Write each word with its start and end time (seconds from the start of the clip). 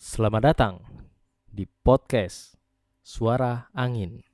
Selamat 0.00 0.56
datang 0.56 0.80
di 1.44 1.68
podcast 1.68 2.56
Suara 3.04 3.68
Angin. 3.76 4.24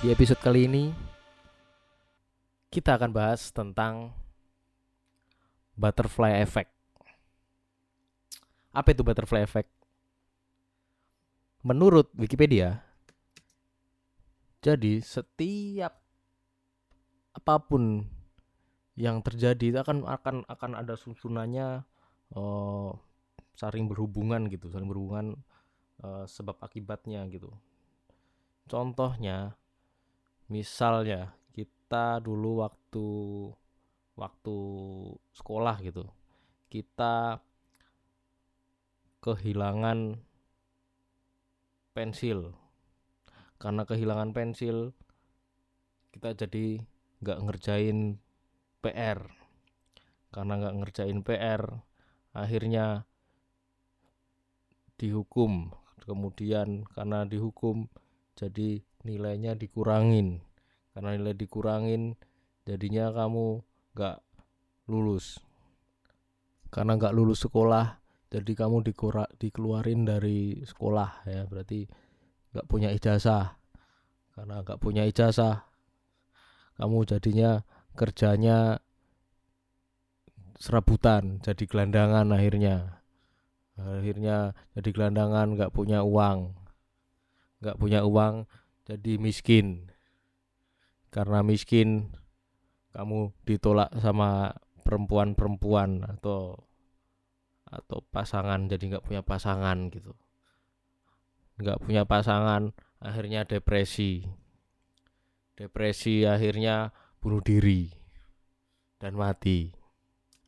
Di 0.00 0.08
episode 0.08 0.40
kali 0.40 0.64
ini 0.64 0.96
kita 2.72 2.96
akan 2.96 3.12
bahas 3.12 3.52
tentang 3.52 4.24
butterfly 5.76 6.40
effect. 6.40 6.72
Apa 8.72 8.92
itu 8.92 9.04
butterfly 9.04 9.44
effect? 9.44 9.70
Menurut 11.64 12.12
Wikipedia, 12.16 12.80
jadi 14.64 14.98
setiap 15.04 15.98
apa 17.36 17.54
pun 17.60 18.02
yang 18.96 19.20
terjadi 19.20 19.84
akan 19.84 20.08
akan 20.08 20.36
akan 20.48 20.72
ada 20.72 20.96
susunannya 20.96 21.84
uh, 22.32 22.90
saling 23.56 23.88
berhubungan 23.88 24.48
gitu, 24.48 24.72
saling 24.72 24.88
berhubungan 24.88 25.36
uh, 26.00 26.24
sebab 26.24 26.56
akibatnya 26.64 27.24
gitu. 27.28 27.52
Contohnya, 28.66 29.54
misalnya 30.48 31.36
kita 31.52 32.18
dulu 32.24 32.64
waktu 32.64 33.06
waktu 34.16 34.56
sekolah 35.36 35.76
gitu. 35.84 36.08
Kita 36.72 37.38
kehilangan 39.22 40.20
pensil. 41.92 42.56
Karena 43.56 43.88
kehilangan 43.88 44.36
pensil 44.36 44.92
kita 46.12 46.32
jadi 46.32 46.80
nggak 47.20 47.40
ngerjain 47.44 48.20
PR 48.84 49.20
karena 50.32 50.52
nggak 50.60 50.76
ngerjain 50.84 51.20
PR 51.24 51.62
akhirnya 52.36 53.08
dihukum. 55.00 55.72
Kemudian 56.06 56.86
karena 56.92 57.26
dihukum 57.26 57.88
jadi 58.36 58.84
nilainya 59.02 59.56
dikurangin. 59.56 60.44
Karena 60.92 61.16
nilai 61.16 61.34
dikurangin 61.34 62.14
jadinya 62.68 63.10
kamu 63.10 63.64
nggak 63.96 64.20
lulus. 64.92 65.40
Karena 66.68 67.00
nggak 67.00 67.16
lulus 67.16 67.48
sekolah 67.48 67.96
jadi 68.28 68.52
kamu 68.52 68.84
dikura, 68.84 69.24
dikeluarin 69.40 70.04
dari 70.04 70.60
sekolah 70.60 71.24
ya. 71.24 71.48
Berarti 71.48 71.88
nggak 72.52 72.68
punya 72.68 72.92
ijazah. 72.92 73.56
Karena 74.36 74.60
nggak 74.60 74.76
punya 74.76 75.08
ijazah 75.08 75.64
kamu 76.76 77.08
jadinya 77.08 77.64
kerjanya 77.96 78.84
serabutan 80.60 81.40
jadi 81.40 81.64
gelandangan 81.64 82.28
akhirnya. 82.36 83.00
Akhirnya 83.76 84.52
jadi 84.76 84.88
gelandangan 84.92 85.56
nggak 85.56 85.72
punya 85.72 86.04
uang. 86.04 86.52
Nggak 87.64 87.76
punya 87.80 88.04
uang 88.04 88.44
jadi 88.84 89.16
miskin. 89.16 89.88
Karena 91.08 91.40
miskin 91.40 92.12
kamu 92.96 93.28
ditolak 93.44 93.92
sama 94.00 94.56
perempuan-perempuan 94.80 96.00
atau 96.08 96.56
atau 97.68 98.00
pasangan 98.08 98.72
jadi 98.72 98.96
nggak 98.96 99.04
punya 99.04 99.20
pasangan 99.20 99.92
gitu. 99.92 100.16
Nggak 101.60 101.84
punya 101.84 102.08
pasangan 102.08 102.72
akhirnya 103.04 103.44
depresi. 103.44 104.24
Depresi 105.52 106.24
akhirnya 106.24 106.88
bunuh 107.20 107.44
diri 107.44 107.92
dan 108.96 109.12
mati. 109.12 109.76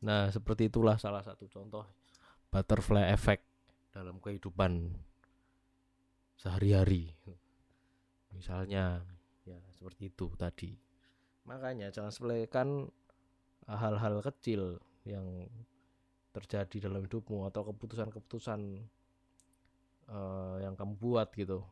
Nah 0.01 0.33
seperti 0.33 0.73
itulah 0.73 0.97
salah 0.97 1.21
satu 1.21 1.45
contoh 1.45 1.85
butterfly 2.49 3.13
effect 3.13 3.45
dalam 3.93 4.17
kehidupan 4.17 4.97
sehari-hari. 6.33 7.13
Misalnya 8.33 9.05
ya 9.45 9.59
seperti 9.77 10.09
itu 10.09 10.33
tadi 10.33 10.88
makanya 11.49 11.89
jangan 11.89 12.13
sepelekan 12.13 12.93
hal-hal 13.65 14.21
kecil 14.21 14.77
yang 15.01 15.49
terjadi 16.29 16.85
dalam 16.85 17.09
hidupmu 17.09 17.49
atau 17.49 17.73
keputusan-keputusan 17.73 18.85
uh, 20.13 20.55
yang 20.61 20.77
kamu 20.77 20.93
buat 21.01 21.33
gitu. 21.33 21.65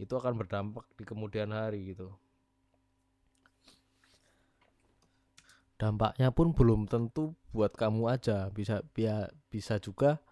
Itu 0.00 0.16
akan 0.16 0.40
berdampak 0.40 0.88
di 0.96 1.04
kemudian 1.04 1.52
hari 1.52 1.92
gitu. 1.92 2.08
Dampaknya 5.76 6.32
pun 6.32 6.56
belum 6.56 6.88
tentu 6.88 7.36
buat 7.52 7.76
kamu 7.76 8.08
aja. 8.08 8.48
Bisa 8.48 8.80
bisa 8.96 9.28
bisa 9.52 9.76
juga 9.76 10.24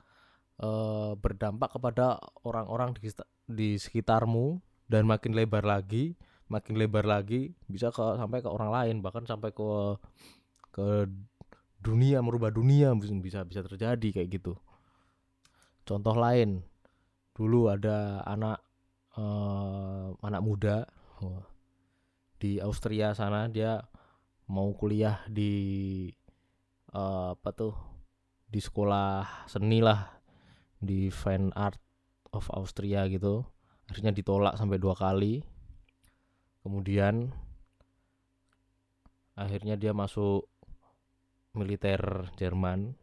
uh, 0.65 1.13
berdampak 1.21 1.77
kepada 1.77 2.17
orang-orang 2.49 2.97
di, 2.97 3.13
di 3.45 3.69
sekitarmu 3.77 4.57
dan 4.89 5.05
makin 5.05 5.37
lebar 5.37 5.69
lagi 5.69 6.17
makin 6.51 6.75
lebar 6.75 7.07
lagi 7.07 7.55
bisa 7.71 7.95
ke 7.95 8.03
sampai 8.19 8.43
ke 8.43 8.51
orang 8.51 8.71
lain 8.75 8.97
bahkan 8.99 9.23
sampai 9.23 9.55
ke 9.55 9.71
ke 10.75 11.07
dunia 11.81 12.21
merubah 12.21 12.51
dunia 12.51 12.93
bisa 12.99 13.47
bisa 13.47 13.63
terjadi 13.65 14.21
kayak 14.21 14.29
gitu. 14.35 14.59
Contoh 15.87 16.13
lain 16.19 16.61
dulu 17.33 17.71
ada 17.73 18.21
anak 18.27 18.61
uh, 19.17 20.13
anak 20.21 20.43
muda 20.45 20.77
di 22.43 22.59
Austria 22.59 23.15
sana 23.15 23.47
dia 23.49 23.81
mau 24.51 24.75
kuliah 24.75 25.23
di 25.31 26.11
uh, 26.93 27.33
apa 27.39 27.51
tuh 27.55 27.75
di 28.51 28.59
sekolah 28.59 29.47
seni 29.47 29.79
lah 29.79 30.11
di 30.83 31.09
Fine 31.15 31.55
Art 31.55 31.79
of 32.35 32.51
Austria 32.51 33.07
gitu. 33.07 33.47
Akhirnya 33.87 34.11
ditolak 34.11 34.59
sampai 34.59 34.83
dua 34.83 34.99
kali 34.99 35.43
kemudian 36.61 37.33
akhirnya 39.35 39.77
dia 39.81 39.97
masuk 39.97 40.49
militer 41.57 42.31
Jerman. 42.37 42.95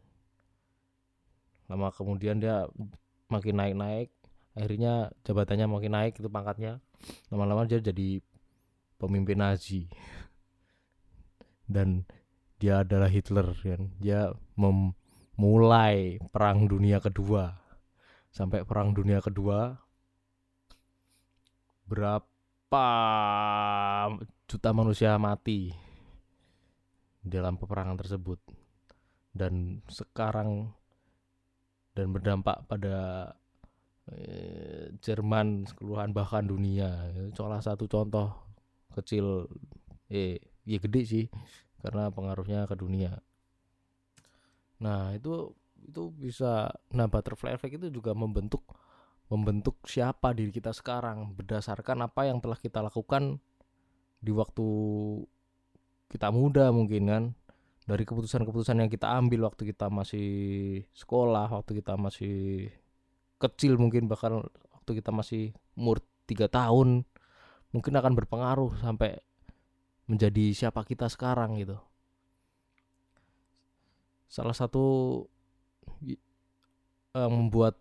Lama 1.68 1.92
kemudian 1.92 2.40
dia 2.40 2.64
makin 3.28 3.60
naik-naik 3.60 4.08
akhirnya 4.58 5.14
jabatannya 5.22 5.70
makin 5.70 5.92
naik 5.94 6.18
itu 6.18 6.26
pangkatnya. 6.26 6.82
Lama-lama 7.30 7.62
dia 7.62 7.78
jadi 7.78 8.18
pemimpin 8.98 9.38
Nazi. 9.38 9.86
Dan 11.62 12.02
dia 12.58 12.82
adalah 12.82 13.06
Hitler 13.06 13.54
kan. 13.54 13.94
Dia 14.02 14.34
memulai 14.58 16.18
perang 16.34 16.66
dunia 16.66 16.98
kedua. 16.98 17.54
Sampai 18.34 18.66
perang 18.66 18.90
dunia 18.92 19.22
kedua 19.22 19.78
berapa 21.88 22.27
berapa 22.68 24.20
juta 24.44 24.76
manusia 24.76 25.16
mati 25.16 25.72
dalam 27.24 27.56
peperangan 27.56 27.96
tersebut. 27.96 28.36
Dan 29.32 29.80
sekarang 29.88 30.68
dan 31.96 32.12
berdampak 32.12 32.68
pada 32.68 33.32
eh, 34.12 34.92
Jerman 35.00 35.64
keseluruhan 35.64 36.12
bahkan 36.12 36.44
dunia. 36.44 37.08
Salah 37.32 37.64
satu 37.64 37.88
contoh 37.88 38.36
kecil 38.92 39.48
eh 40.12 40.36
ya 40.68 40.76
gede 40.76 41.02
sih 41.08 41.24
karena 41.80 42.12
pengaruhnya 42.12 42.68
ke 42.68 42.76
dunia. 42.76 43.16
Nah 44.84 45.16
itu 45.16 45.56
itu 45.88 46.12
bisa 46.12 46.68
nah 46.92 47.08
butterfly 47.08 47.56
effect 47.56 47.80
itu 47.80 47.88
juga 47.88 48.12
membentuk 48.12 48.60
membentuk 49.28 49.84
siapa 49.84 50.32
diri 50.32 50.48
kita 50.48 50.72
sekarang 50.72 51.36
berdasarkan 51.36 52.08
apa 52.08 52.28
yang 52.28 52.40
telah 52.40 52.56
kita 52.56 52.80
lakukan 52.80 53.40
di 54.18 54.32
waktu 54.32 54.66
kita 56.08 56.32
muda 56.32 56.72
mungkin 56.72 57.02
kan. 57.08 57.24
Dari 57.88 58.04
keputusan-keputusan 58.04 58.84
yang 58.84 58.92
kita 58.92 59.08
ambil 59.16 59.48
waktu 59.48 59.72
kita 59.72 59.88
masih 59.88 60.28
sekolah 60.92 61.48
waktu 61.48 61.80
kita 61.80 61.96
masih 61.96 62.68
kecil 63.40 63.80
mungkin 63.80 64.04
bahkan 64.12 64.44
waktu 64.76 64.90
kita 65.00 65.08
masih 65.08 65.56
umur 65.72 66.04
tiga 66.28 66.52
tahun 66.52 67.08
mungkin 67.72 67.94
akan 67.96 68.12
berpengaruh 68.12 68.76
sampai 68.84 69.24
menjadi 70.04 70.52
siapa 70.52 70.84
kita 70.84 71.08
sekarang 71.08 71.56
gitu. 71.60 71.80
Salah 74.28 74.52
satu 74.52 75.24
yang 76.04 77.32
membuat 77.32 77.80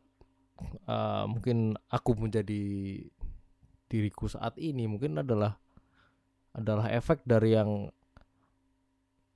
uh, 0.88 1.25
mungkin 1.30 1.77
aku 1.88 2.18
menjadi 2.18 2.63
diriku 3.88 4.27
saat 4.27 4.59
ini 4.59 4.86
mungkin 4.86 5.24
adalah 5.24 5.56
adalah 6.51 6.92
efek 6.92 7.24
dari 7.24 7.56
yang 7.56 7.88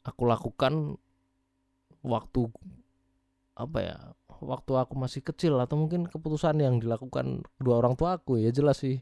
aku 0.02 0.24
lakukan 0.26 0.98
waktu 2.02 2.50
apa 3.54 3.78
ya 3.80 3.98
waktu 4.42 4.72
aku 4.74 4.94
masih 4.98 5.22
kecil 5.22 5.62
atau 5.62 5.78
mungkin 5.78 6.10
keputusan 6.10 6.58
yang 6.58 6.82
dilakukan 6.82 7.46
kedua 7.62 7.78
orang 7.78 7.94
tua 7.94 8.18
aku 8.18 8.42
ya 8.42 8.50
jelas 8.50 8.82
sih 8.82 8.98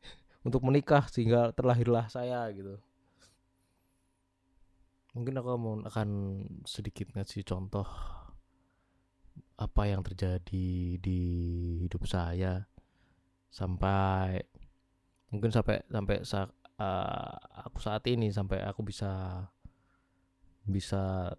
untuk 0.48 0.64
menikah 0.64 1.04
sehingga 1.12 1.52
terlahirlah 1.52 2.08
saya 2.08 2.48
gitu. 2.56 2.80
Mungkin 5.12 5.34
aku 5.40 5.48
mau 5.60 5.74
akan 5.82 6.08
sedikit 6.64 7.12
ngasih 7.12 7.44
contoh 7.44 7.84
apa 9.58 9.90
yang 9.90 10.06
terjadi 10.06 10.96
di 11.02 11.20
hidup 11.82 12.06
saya 12.06 12.62
sampai 13.50 14.38
mungkin 15.34 15.50
sampai 15.50 15.82
sampai 15.90 16.16
sa, 16.22 16.46
uh, 16.78 17.34
aku 17.66 17.82
saat 17.82 18.06
ini 18.06 18.30
sampai 18.30 18.62
aku 18.62 18.86
bisa 18.86 19.44
bisa 20.62 21.34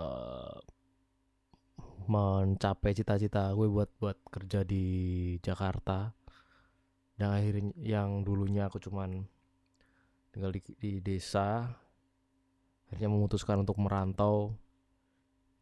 uh, 0.00 0.58
mencapai 2.10 2.96
cita-cita 2.96 3.52
gue 3.52 3.68
buat 3.68 3.90
buat 4.00 4.18
kerja 4.32 4.64
di 4.64 4.84
Jakarta. 5.44 6.16
Dan 7.20 7.36
akhirnya 7.36 7.76
yang 7.76 8.24
dulunya 8.24 8.64
aku 8.64 8.80
cuman 8.80 9.28
tinggal 10.32 10.56
di, 10.56 10.64
di 10.80 11.04
desa 11.04 11.68
akhirnya 12.88 13.12
memutuskan 13.12 13.60
untuk 13.60 13.76
merantau 13.76 14.56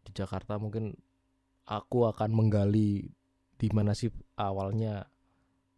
di 0.06 0.14
Jakarta. 0.14 0.54
Mungkin 0.56 1.07
aku 1.68 2.08
akan 2.08 2.32
menggali 2.32 3.12
di 3.60 3.68
mana 3.68 3.92
sih 3.92 4.08
awalnya 4.40 5.04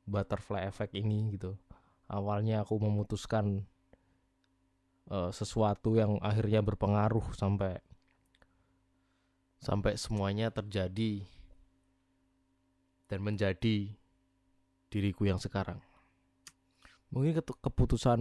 butterfly 0.07 0.71
effect 0.71 0.95
ini 0.95 1.35
gitu. 1.35 1.59
Awalnya 2.07 2.63
aku 2.63 2.79
memutuskan 2.79 3.67
uh, 5.11 5.35
sesuatu 5.35 5.99
yang 5.99 6.23
akhirnya 6.23 6.63
berpengaruh 6.63 7.35
sampai 7.35 7.83
sampai 9.61 9.99
semuanya 9.99 10.49
terjadi 10.55 11.27
dan 13.11 13.21
menjadi 13.21 13.93
diriku 14.91 15.27
yang 15.27 15.43
sekarang. 15.43 15.83
Mungkin 17.11 17.43
keputusan 17.43 18.21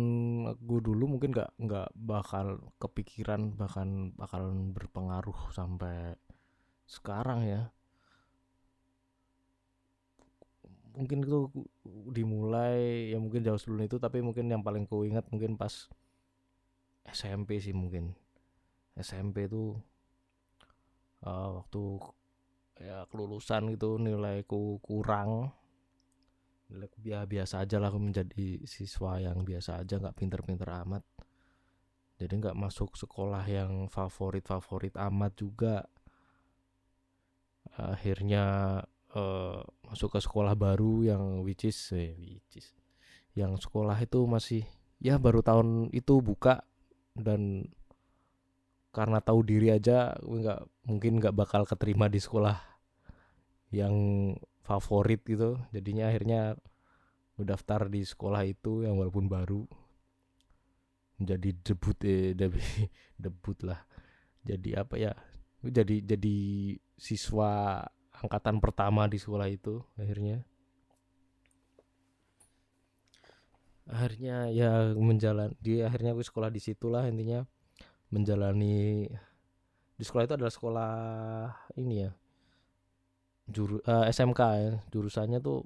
gue 0.58 0.80
dulu 0.82 1.06
mungkin 1.06 1.30
nggak 1.30 1.62
nggak 1.62 1.90
bakal 1.94 2.74
kepikiran 2.82 3.54
bahkan 3.54 4.10
bakalan 4.18 4.74
berpengaruh 4.74 5.54
sampai 5.54 6.18
sekarang 6.90 7.46
ya. 7.46 7.70
Mungkin 10.98 11.22
itu 11.22 11.48
dimulai 12.10 13.14
ya 13.14 13.22
mungkin 13.22 13.46
jauh 13.46 13.62
sebelum 13.62 13.86
itu 13.86 14.02
tapi 14.02 14.20
mungkin 14.26 14.50
yang 14.50 14.66
paling 14.66 14.90
ku 14.90 15.06
ingat 15.06 15.30
mungkin 15.30 15.54
pas 15.56 15.88
SMP 17.06 17.62
sih 17.62 17.78
mungkin. 17.78 18.18
SMP 18.98 19.48
itu 19.48 19.78
uh, 21.24 21.62
waktu 21.62 21.84
ya 22.82 23.06
kelulusan 23.08 23.70
gitu 23.78 24.02
nilaiku 24.02 24.82
kurang. 24.82 25.54
Biasa 26.70 27.26
biasa 27.26 27.56
aja 27.66 27.78
lah 27.82 27.90
aku 27.90 28.02
menjadi 28.02 28.62
siswa 28.66 29.18
yang 29.18 29.42
biasa 29.42 29.86
aja 29.86 30.02
nggak 30.02 30.18
pinter-pinter 30.18 30.70
amat. 30.86 31.06
Jadi 32.20 32.34
nggak 32.36 32.58
masuk 32.60 33.00
sekolah 33.00 33.48
yang 33.48 33.88
favorit 33.88 34.44
favorit 34.44 34.94
amat 35.00 35.32
juga 35.40 35.88
akhirnya 37.80 38.44
uh, 39.16 39.62
masuk 39.88 40.18
ke 40.18 40.20
sekolah 40.20 40.54
baru 40.54 41.08
yang 41.08 41.24
which 41.42 41.66
is 41.66 41.78
eh, 41.96 42.14
which 42.18 42.60
is 42.60 42.68
yang 43.38 43.56
sekolah 43.56 43.96
itu 43.98 44.26
masih 44.26 44.64
ya 45.00 45.16
baru 45.16 45.40
tahun 45.40 45.94
itu 45.96 46.20
buka 46.20 46.66
dan 47.16 47.72
karena 48.90 49.22
tahu 49.22 49.46
diri 49.46 49.70
aja 49.70 50.18
nggak 50.20 50.60
mungkin 50.90 51.22
nggak 51.22 51.36
bakal 51.38 51.64
keterima 51.64 52.10
di 52.10 52.20
sekolah 52.20 52.58
yang 53.70 53.96
favorit 54.66 55.22
gitu. 55.26 55.62
Jadinya 55.70 56.10
akhirnya 56.10 56.58
gue 57.38 57.46
daftar 57.46 57.88
di 57.88 58.04
sekolah 58.04 58.44
itu 58.44 58.84
yang 58.84 59.00
walaupun 59.00 59.30
baru 59.30 59.64
menjadi 61.22 61.50
debut 61.64 61.98
eh 62.04 62.34
debut 63.24 63.58
lah. 63.62 63.80
Jadi 64.44 64.74
apa 64.74 64.96
ya 64.98 65.14
jadi 65.64 66.02
jadi 66.02 66.38
siswa 67.00 67.82
angkatan 68.20 68.60
pertama 68.60 69.08
di 69.08 69.16
sekolah 69.16 69.48
itu 69.48 69.80
akhirnya. 69.96 70.44
Akhirnya 73.90 74.54
ya 74.54 74.94
menjalan 74.94 75.58
di 75.58 75.82
akhirnya 75.82 76.14
gue 76.14 76.22
sekolah 76.22 76.54
di 76.54 76.62
situlah 76.62 77.10
intinya 77.10 77.42
menjalani 78.14 79.10
di 79.98 80.04
sekolah 80.06 80.30
itu 80.30 80.36
adalah 80.38 80.54
sekolah 80.54 80.94
ini 81.82 81.96
ya 82.06 82.12
juru 83.50 83.82
uh, 83.84 84.06
eh, 84.06 84.14
SMK 84.14 84.42
ya 84.62 84.72
jurusannya 84.94 85.42
tuh 85.42 85.66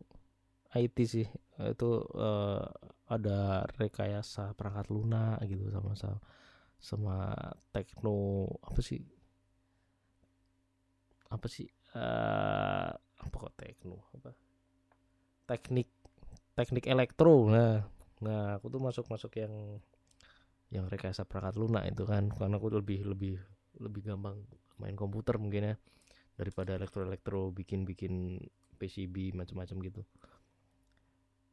IT 0.73 0.97
sih 1.05 1.27
itu 1.59 1.89
uh, 2.17 2.65
ada 3.05 3.67
rekayasa 3.77 4.57
perangkat 4.57 4.89
lunak 4.89 5.37
gitu 5.45 5.69
sama 5.69 5.93
sama 5.93 6.17
sama 6.81 7.15
tekno 7.69 8.49
apa 8.65 8.79
sih 8.81 8.99
apa 11.33 11.47
sih 11.49 11.65
uh, 11.97 12.93
apa 12.93 13.35
kok 13.35 13.55
tekno 13.57 13.97
apa? 14.13 14.29
Teknik 15.49 15.89
teknik 16.53 16.85
elektro. 16.85 17.49
Nah 17.49 17.81
nah 18.21 18.55
aku 18.61 18.69
tuh 18.69 18.79
masuk 18.79 19.09
masuk 19.09 19.33
yang 19.41 19.81
yang 20.69 20.85
rekayasa 20.85 21.25
perangkat 21.25 21.57
lunak 21.57 21.89
itu 21.89 22.05
kan. 22.05 22.29
Karena 22.29 22.61
aku 22.61 22.69
lebih 22.69 23.09
lebih 23.09 23.41
lebih 23.81 24.13
gampang 24.13 24.37
main 24.77 24.93
komputer 24.93 25.41
mungkin 25.41 25.73
ya 25.73 25.75
daripada 26.37 26.77
elektro 26.77 27.05
elektro 27.05 27.49
bikin 27.53 27.85
bikin 27.85 28.41
PCB 28.77 29.33
macam-macam 29.33 29.77
gitu. 29.85 30.01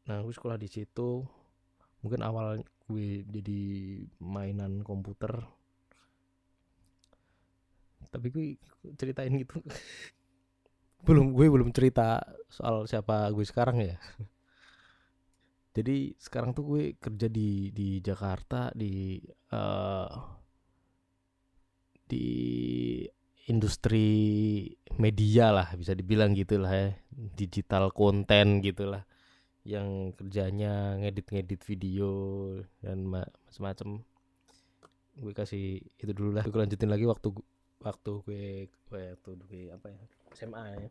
Nah 0.08 0.20
gue 0.20 0.34
sekolah 0.34 0.60
di 0.60 0.68
situ. 0.68 1.24
Mungkin 2.00 2.20
awal 2.24 2.64
gue 2.88 3.22
jadi 3.28 3.62
mainan 4.24 4.80
komputer 4.80 5.44
tapi 8.08 8.26
gue 8.32 8.46
ceritain 8.96 9.32
gitu. 9.36 9.60
Belum 11.06 11.32
gue 11.32 11.48
belum 11.48 11.72
cerita 11.72 12.20
soal 12.52 12.84
siapa 12.84 13.28
gue 13.32 13.44
sekarang 13.44 13.80
ya. 13.80 13.96
Jadi 15.76 16.12
sekarang 16.20 16.52
tuh 16.52 16.76
gue 16.76 16.84
kerja 17.00 17.24
di 17.24 17.72
di 17.72 18.04
Jakarta 18.04 18.68
di 18.76 19.16
uh, 19.56 20.12
di 22.04 22.26
industri 23.48 24.08
media 25.00 25.54
lah 25.54 25.72
bisa 25.72 25.96
dibilang 25.96 26.36
gitulah 26.36 26.68
ya. 26.68 26.92
Digital 27.14 27.88
konten 27.96 28.60
gitulah 28.60 29.08
yang 29.64 30.12
kerjanya 30.16 31.00
ngedit-ngedit 31.00 31.64
video 31.64 32.10
dan 32.84 33.08
macam-macam 33.08 34.04
gue 35.16 35.32
kasih 35.32 35.80
itu 35.96 36.12
dulu 36.12 36.36
lah. 36.36 36.44
Gue 36.44 36.60
lanjutin 36.60 36.92
lagi 36.92 37.08
waktu 37.08 37.32
waktu 37.80 38.10
gue 38.24 38.44
waktu 38.92 39.30
gue 39.48 39.62
apa 39.72 39.88
ya 39.88 40.02
SMA 40.36 40.64
ya. 40.76 40.88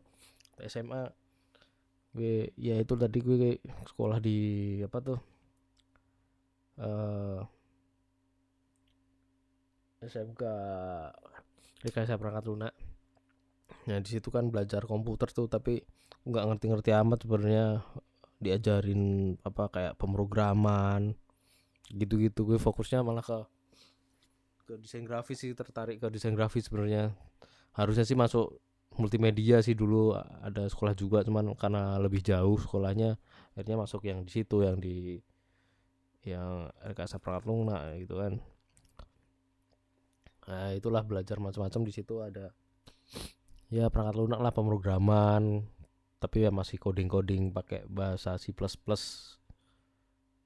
SMA 0.66 1.02
gue 2.12 2.50
ya 2.58 2.74
itu 2.82 2.94
tadi 2.98 3.18
gue 3.22 3.62
sekolah 3.86 4.18
di 4.18 4.38
apa 4.82 4.98
tuh 4.98 5.18
uh, 6.82 7.40
eh, 10.02 10.10
SMK 10.10 10.42
Rekayasa 11.86 12.18
Perangkat 12.18 12.44
Lunak 12.50 12.74
nah 13.86 13.96
di 14.02 14.08
situ 14.10 14.28
kan 14.34 14.50
belajar 14.50 14.84
komputer 14.84 15.30
tuh 15.30 15.46
tapi 15.46 15.80
nggak 16.26 16.44
ngerti-ngerti 16.52 16.90
amat 16.92 17.18
sebenarnya 17.24 17.80
diajarin 18.40 19.36
apa 19.44 19.68
kayak 19.68 19.94
pemrograman 20.00 21.14
gitu-gitu. 21.92 22.48
Gue 22.48 22.58
fokusnya 22.58 23.04
malah 23.04 23.24
ke 23.24 23.38
ke 24.70 24.74
desain 24.78 25.02
grafis 25.02 25.42
sih 25.42 25.50
tertarik 25.50 25.98
ke 25.98 26.06
desain 26.06 26.34
grafis 26.38 26.70
sebenarnya. 26.70 27.10
Harusnya 27.74 28.06
sih 28.06 28.14
masuk 28.14 28.62
multimedia 28.94 29.62
sih 29.62 29.74
dulu 29.74 30.14
ada 30.18 30.66
sekolah 30.66 30.94
juga 30.94 31.22
cuman 31.22 31.54
karena 31.54 31.98
lebih 31.98 32.22
jauh 32.22 32.58
sekolahnya 32.58 33.18
akhirnya 33.54 33.76
masuk 33.78 34.06
yang 34.06 34.26
di 34.26 34.30
situ 34.30 34.66
yang 34.66 34.78
di 34.78 35.18
yang 36.26 36.68
RKS 36.84 37.18
lunak 37.46 37.98
gitu 38.02 38.14
kan. 38.18 38.38
Nah 40.50 40.74
itulah 40.74 41.02
belajar 41.06 41.38
macam-macam 41.38 41.80
di 41.86 41.92
situ 41.94 42.14
ada 42.22 42.50
ya 43.70 43.86
perangkat 43.86 44.18
lunak 44.18 44.40
lah 44.42 44.50
pemrograman 44.50 45.62
tapi 46.20 46.44
ya 46.44 46.50
masih 46.52 46.76
coding-coding 46.76 47.54
pakai 47.54 47.86
bahasa 47.88 48.36
C++ 48.36 48.52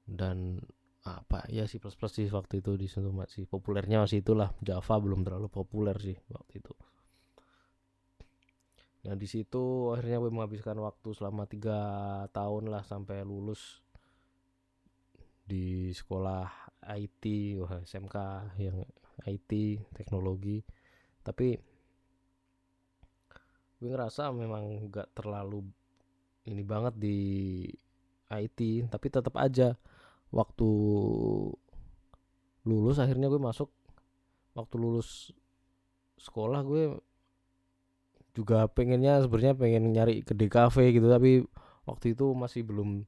dan 0.06 0.60
apa 1.04 1.44
ya 1.52 1.68
C++ 1.68 1.76
sih 1.84 2.28
waktu 2.32 2.64
itu 2.64 2.80
di 2.80 2.88
situ 2.88 3.12
masih 3.12 3.44
populernya 3.44 4.00
masih 4.00 4.24
itulah 4.24 4.56
Java 4.64 4.96
belum 4.96 5.20
terlalu 5.20 5.52
populer 5.52 5.96
sih 6.00 6.16
waktu 6.32 6.64
itu 6.64 6.72
Nah 9.04 9.14
di 9.20 9.28
situ 9.28 9.92
akhirnya 9.92 10.16
gue 10.16 10.32
menghabiskan 10.32 10.80
waktu 10.80 11.12
selama 11.12 11.44
tiga 11.44 11.76
tahun 12.32 12.72
lah 12.72 12.80
sampai 12.88 13.20
lulus 13.20 13.84
di 15.44 15.92
sekolah 15.92 16.48
IT, 16.96 17.24
wah 17.60 17.84
SMK 17.84 18.16
yang 18.56 18.80
IT 19.28 19.52
teknologi. 19.92 20.64
Tapi 21.20 21.52
gue 23.76 23.88
ngerasa 23.92 24.32
memang 24.32 24.88
nggak 24.88 25.12
terlalu 25.12 25.68
ini 26.48 26.64
banget 26.64 26.96
di 26.96 27.18
IT 28.32 28.88
tapi 28.88 29.06
tetap 29.12 29.36
aja 29.36 29.76
waktu 30.34 30.68
lulus 32.66 32.98
akhirnya 32.98 33.30
gue 33.30 33.38
masuk. 33.38 33.70
Waktu 34.58 34.74
lulus 34.78 35.30
sekolah 36.18 36.60
gue 36.66 36.98
juga 38.34 38.66
pengennya 38.66 39.22
sebenarnya 39.22 39.54
pengen 39.54 39.94
nyari 39.94 40.26
ke 40.26 40.34
DKV 40.34 40.76
gitu 40.90 41.06
tapi 41.06 41.46
waktu 41.86 42.18
itu 42.18 42.34
masih 42.34 42.66
belum 42.66 43.06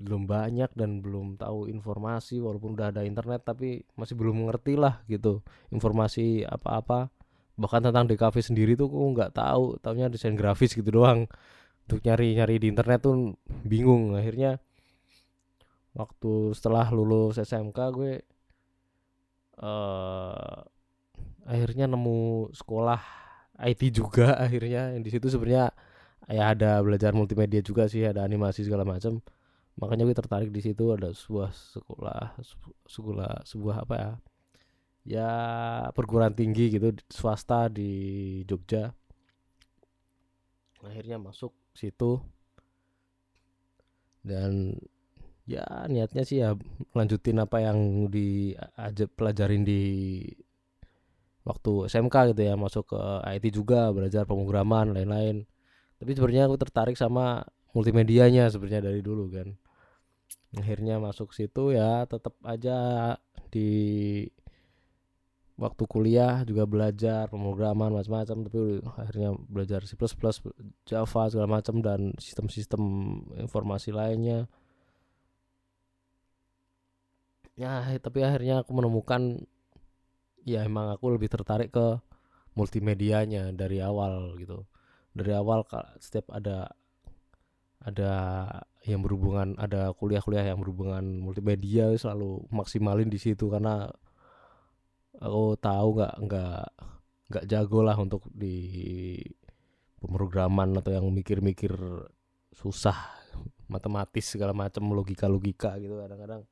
belum 0.00 0.24
banyak 0.24 0.72
dan 0.76 1.04
belum 1.04 1.36
tahu 1.36 1.68
informasi 1.68 2.40
walaupun 2.40 2.76
udah 2.76 2.92
ada 2.92 3.04
internet 3.04 3.44
tapi 3.44 3.84
masih 3.96 4.16
belum 4.16 4.44
mengerti 4.44 4.76
lah 4.76 5.04
gitu 5.08 5.44
informasi 5.72 6.44
apa-apa. 6.48 7.12
Bahkan 7.60 7.92
tentang 7.92 8.08
DKV 8.08 8.36
sendiri 8.40 8.72
tuh 8.76 8.88
aku 8.88 9.12
nggak 9.16 9.36
tahu 9.36 9.76
tahunya 9.84 10.08
desain 10.08 10.32
grafis 10.32 10.72
gitu 10.72 10.88
doang. 10.88 11.28
Untuk 11.84 12.00
nyari-nyari 12.00 12.56
di 12.56 12.72
internet 12.72 13.04
tuh 13.04 13.36
bingung. 13.68 14.16
Akhirnya 14.16 14.56
waktu 15.96 16.54
setelah 16.54 16.86
lulus 16.94 17.38
SMK 17.42 17.78
gue 17.94 18.12
uh, 19.58 20.58
akhirnya 21.46 21.90
nemu 21.90 22.50
sekolah 22.54 23.00
IT 23.60 23.82
juga 23.94 24.36
akhirnya. 24.44 24.94
Yang 24.96 25.02
di 25.02 25.10
situ 25.12 25.26
sebenarnya 25.32 25.74
ya 26.30 26.54
ada 26.54 26.78
belajar 26.84 27.10
multimedia 27.16 27.60
juga 27.60 27.90
sih 27.90 28.06
ada 28.06 28.22
animasi 28.22 28.62
segala 28.62 28.86
macam 28.86 29.18
makanya 29.80 30.06
gue 30.06 30.14
tertarik 30.14 30.50
di 30.52 30.62
situ 30.62 30.92
ada 30.94 31.10
sebuah 31.10 31.50
sekolah 31.50 32.38
sekolah 32.86 33.32
sebuah 33.48 33.76
apa 33.82 33.94
ya 33.96 34.12
ya 35.04 35.30
perguruan 35.96 36.36
tinggi 36.36 36.72
gitu 36.72 36.92
swasta 37.08 37.66
di 37.72 37.90
Jogja. 38.44 38.92
Akhirnya 40.84 41.20
masuk 41.20 41.52
situ. 41.76 42.20
Dan 44.20 44.76
ya 45.50 45.66
niatnya 45.90 46.22
sih 46.22 46.38
ya 46.38 46.54
lanjutin 46.94 47.42
apa 47.42 47.58
yang 47.58 48.06
di 48.06 48.54
aja 48.78 49.10
pelajarin 49.10 49.66
di 49.66 49.82
waktu 51.42 51.90
SMK 51.90 52.34
gitu 52.34 52.42
ya 52.46 52.54
masuk 52.54 52.94
ke 52.94 53.02
IT 53.34 53.44
juga 53.50 53.90
belajar 53.90 54.22
pemrograman 54.30 54.94
lain-lain. 54.94 55.42
Tapi 55.98 56.10
sebenarnya 56.14 56.46
aku 56.46 56.56
tertarik 56.60 56.94
sama 56.94 57.42
multimedianya 57.74 58.46
sebenarnya 58.46 58.86
dari 58.92 59.02
dulu 59.02 59.26
kan. 59.34 59.48
Akhirnya 60.54 61.02
masuk 61.02 61.34
situ 61.34 61.74
ya 61.74 62.06
tetap 62.06 62.34
aja 62.46 63.14
di 63.50 63.68
waktu 65.60 65.84
kuliah 65.84 66.40
juga 66.48 66.64
belajar 66.64 67.28
pemrograman 67.28 67.92
macam-macam 67.92 68.48
tapi 68.48 68.80
akhirnya 68.96 69.36
belajar 69.44 69.84
C++ 69.84 69.92
Java 70.88 71.22
segala 71.28 71.48
macam 71.60 71.84
dan 71.84 72.16
sistem-sistem 72.16 72.80
informasi 73.44 73.92
lainnya 73.92 74.48
ya 77.60 77.84
tapi 78.00 78.24
akhirnya 78.24 78.64
aku 78.64 78.72
menemukan 78.72 79.44
ya 80.48 80.64
emang 80.64 80.88
aku 80.96 81.12
lebih 81.12 81.28
tertarik 81.28 81.68
ke 81.68 82.00
multimedianya 82.56 83.52
dari 83.52 83.84
awal 83.84 84.34
gitu. 84.40 84.64
Dari 85.12 85.32
awal 85.36 85.66
setiap 86.00 86.32
ada 86.32 86.72
ada 87.80 88.12
yang 88.84 89.00
berhubungan 89.04 89.56
ada 89.60 89.92
kuliah-kuliah 89.96 90.52
yang 90.52 90.60
berhubungan 90.60 91.20
multimedia 91.20 91.92
selalu 91.96 92.44
maksimalin 92.52 93.08
di 93.08 93.16
situ 93.20 93.48
karena 93.48 93.88
aku 95.20 95.56
tahu 95.60 95.88
nggak 96.00 96.14
nggak 96.28 96.64
nggak 97.30 97.44
jago 97.48 97.80
lah 97.84 97.96
untuk 97.96 98.28
di 98.32 99.16
pemrograman 100.00 100.76
atau 100.80 100.92
yang 100.96 101.08
mikir-mikir 101.12 101.72
susah 102.52 102.96
matematis 103.68 104.32
segala 104.32 104.56
macam 104.56 104.90
logika-logika 104.92 105.76
gitu 105.80 106.00
kadang-kadang 106.00 106.44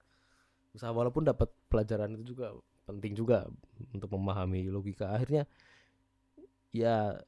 susah 0.78 0.94
walaupun 0.94 1.26
dapat 1.26 1.50
pelajaran 1.66 2.14
itu 2.14 2.38
juga 2.38 2.54
penting 2.86 3.18
juga 3.18 3.50
untuk 3.90 4.14
memahami 4.14 4.70
logika. 4.70 5.10
Akhirnya 5.10 5.42
ya 6.70 7.18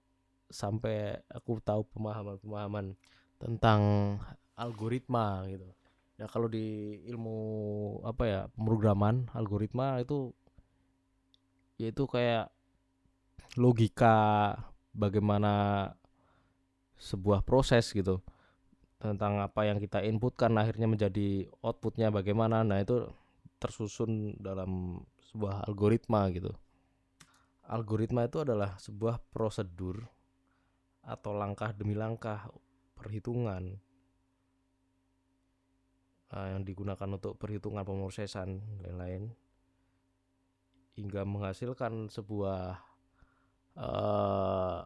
sampai 0.47 1.19
aku 1.27 1.59
tahu 1.59 1.83
pemahaman-pemahaman 1.91 2.95
tentang 3.43 3.81
algoritma 4.55 5.51
gitu. 5.51 5.67
Ya 6.15 6.31
kalau 6.31 6.47
di 6.47 7.01
ilmu 7.11 7.37
apa 8.07 8.23
ya 8.23 8.41
pemrograman 8.55 9.27
algoritma 9.35 9.99
itu 9.99 10.31
yaitu 11.75 12.07
kayak 12.07 12.55
logika 13.59 14.55
bagaimana 14.95 15.53
sebuah 17.03 17.43
proses 17.43 17.91
gitu. 17.91 18.23
Tentang 19.01 19.43
apa 19.43 19.67
yang 19.67 19.83
kita 19.83 20.05
inputkan 20.07 20.55
akhirnya 20.55 20.87
menjadi 20.87 21.51
outputnya 21.65 22.15
bagaimana. 22.15 22.63
Nah 22.63 22.85
itu 22.85 23.09
tersusun 23.61 24.41
dalam 24.41 25.05
sebuah 25.31 25.69
algoritma 25.69 26.33
gitu. 26.33 26.51
Algoritma 27.69 28.27
itu 28.27 28.43
adalah 28.43 28.81
sebuah 28.81 29.21
prosedur 29.31 30.01
atau 31.05 31.37
langkah 31.37 31.71
demi 31.77 31.95
langkah 31.95 32.51
perhitungan 32.97 33.79
uh, 36.35 36.47
yang 36.57 36.67
digunakan 36.67 37.09
untuk 37.09 37.39
perhitungan 37.39 37.85
pemrosesan 37.87 38.59
lain-lain 38.83 39.31
hingga 40.99 41.23
menghasilkan 41.23 42.11
sebuah 42.11 42.81
uh, 43.79 44.83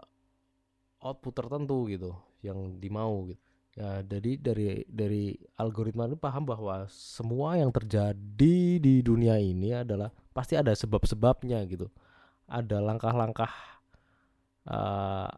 output 1.00 1.32
tertentu 1.32 1.88
gitu 1.88 2.12
yang 2.44 2.76
dimau 2.78 3.32
gitu 3.32 3.53
ya 3.74 4.06
jadi 4.06 4.38
dari 4.38 4.86
dari 4.86 5.34
algoritma 5.58 6.06
ini 6.06 6.14
paham 6.14 6.46
bahwa 6.46 6.86
semua 6.86 7.58
yang 7.58 7.74
terjadi 7.74 8.78
di 8.78 8.94
dunia 9.02 9.34
ini 9.34 9.74
adalah 9.74 10.14
pasti 10.30 10.54
ada 10.54 10.70
sebab-sebabnya 10.74 11.62
gitu. 11.66 11.90
Ada 12.46 12.78
langkah-langkah 12.78 13.50
uh, 14.70 15.30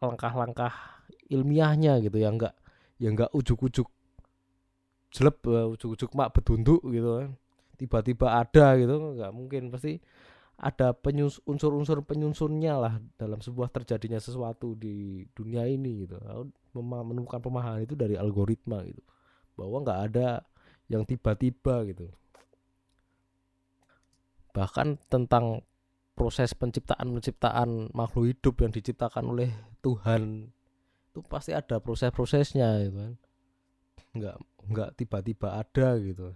langkah-langkah 0.00 0.72
ilmiahnya 1.28 2.00
gitu 2.04 2.16
yang 2.20 2.36
enggak 2.40 2.54
yang 3.00 3.12
enggak 3.16 3.32
ujuk-ujuk 3.36 3.88
jelek 5.12 5.36
uh, 5.48 5.68
ujuk-ujuk 5.76 6.10
mak 6.16 6.32
betunduk 6.32 6.80
gitu 6.88 7.20
kan. 7.20 7.30
Tiba-tiba 7.76 8.40
ada 8.40 8.76
gitu 8.80 9.20
nggak 9.20 9.32
mungkin. 9.36 9.68
Pasti 9.68 10.00
ada 10.54 10.94
penyus 10.94 11.42
unsur-unsur 11.44 12.06
penyusunnya 12.06 12.74
lah 12.78 12.94
dalam 13.18 13.42
sebuah 13.42 13.74
terjadinya 13.74 14.22
sesuatu 14.22 14.78
di 14.78 15.26
dunia 15.34 15.66
ini 15.66 16.06
gitu. 16.06 16.16
Menemukan 16.78 17.42
pemahaman 17.42 17.82
itu 17.82 17.98
dari 17.98 18.14
algoritma 18.14 18.86
gitu. 18.86 19.02
Bahwa 19.58 19.82
nggak 19.82 20.00
ada 20.10 20.46
yang 20.86 21.02
tiba-tiba 21.02 21.82
gitu. 21.90 22.06
Bahkan 24.54 25.10
tentang 25.10 25.66
proses 26.14 26.54
penciptaan 26.54 27.10
penciptaan 27.10 27.90
makhluk 27.90 28.30
hidup 28.30 28.54
yang 28.62 28.70
diciptakan 28.70 29.34
oleh 29.34 29.50
Tuhan 29.82 30.54
itu 31.10 31.20
pasti 31.26 31.50
ada 31.50 31.82
proses-prosesnya 31.82 32.86
gitu 32.86 32.98
kan. 33.02 33.14
Nggak 34.14 34.36
nggak 34.70 34.90
tiba-tiba 34.94 35.58
ada 35.58 35.98
gitu. 35.98 36.30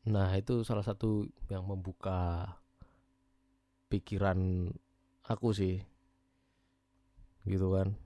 Nah, 0.00 0.32
itu 0.36 0.64
salah 0.64 0.84
satu 0.84 1.28
yang 1.52 1.64
membuka 1.64 2.48
pikiran 3.90 4.70
aku 5.26 5.50
sih. 5.50 5.82
Gitu 7.44 7.66
kan. 7.74 7.98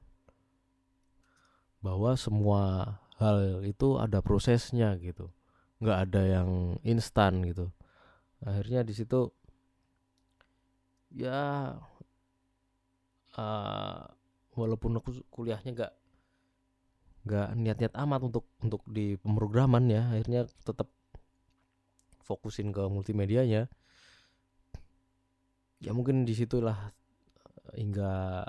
Bahwa 1.85 2.17
semua 2.17 2.97
hal 3.21 3.63
itu 3.63 4.01
ada 4.01 4.25
prosesnya 4.25 4.97
gitu. 4.99 5.31
nggak 5.83 5.99
ada 6.09 6.23
yang 6.25 6.81
instan 6.81 7.45
gitu. 7.45 7.69
Akhirnya 8.41 8.81
di 8.81 8.97
situ 8.97 9.29
ya 11.13 11.77
uh, 13.39 14.03
walaupun 14.59 14.99
aku 14.99 15.23
kuliahnya 15.31 15.71
nggak 15.75 15.93
nggak 17.25 17.49
niat-niat 17.57 17.95
amat 18.05 18.21
untuk 18.29 18.45
untuk 18.61 18.83
di 18.85 19.17
pemrograman 19.17 19.89
ya 19.89 20.13
akhirnya 20.13 20.45
tetap 20.67 20.91
fokusin 22.21 22.73
ke 22.73 22.85
multimedianya 22.89 23.69
ya 25.83 25.91
mungkin 25.97 26.23
di 26.27 26.35
situlah 26.37 26.91
eh, 27.73 27.83
hingga 27.83 28.45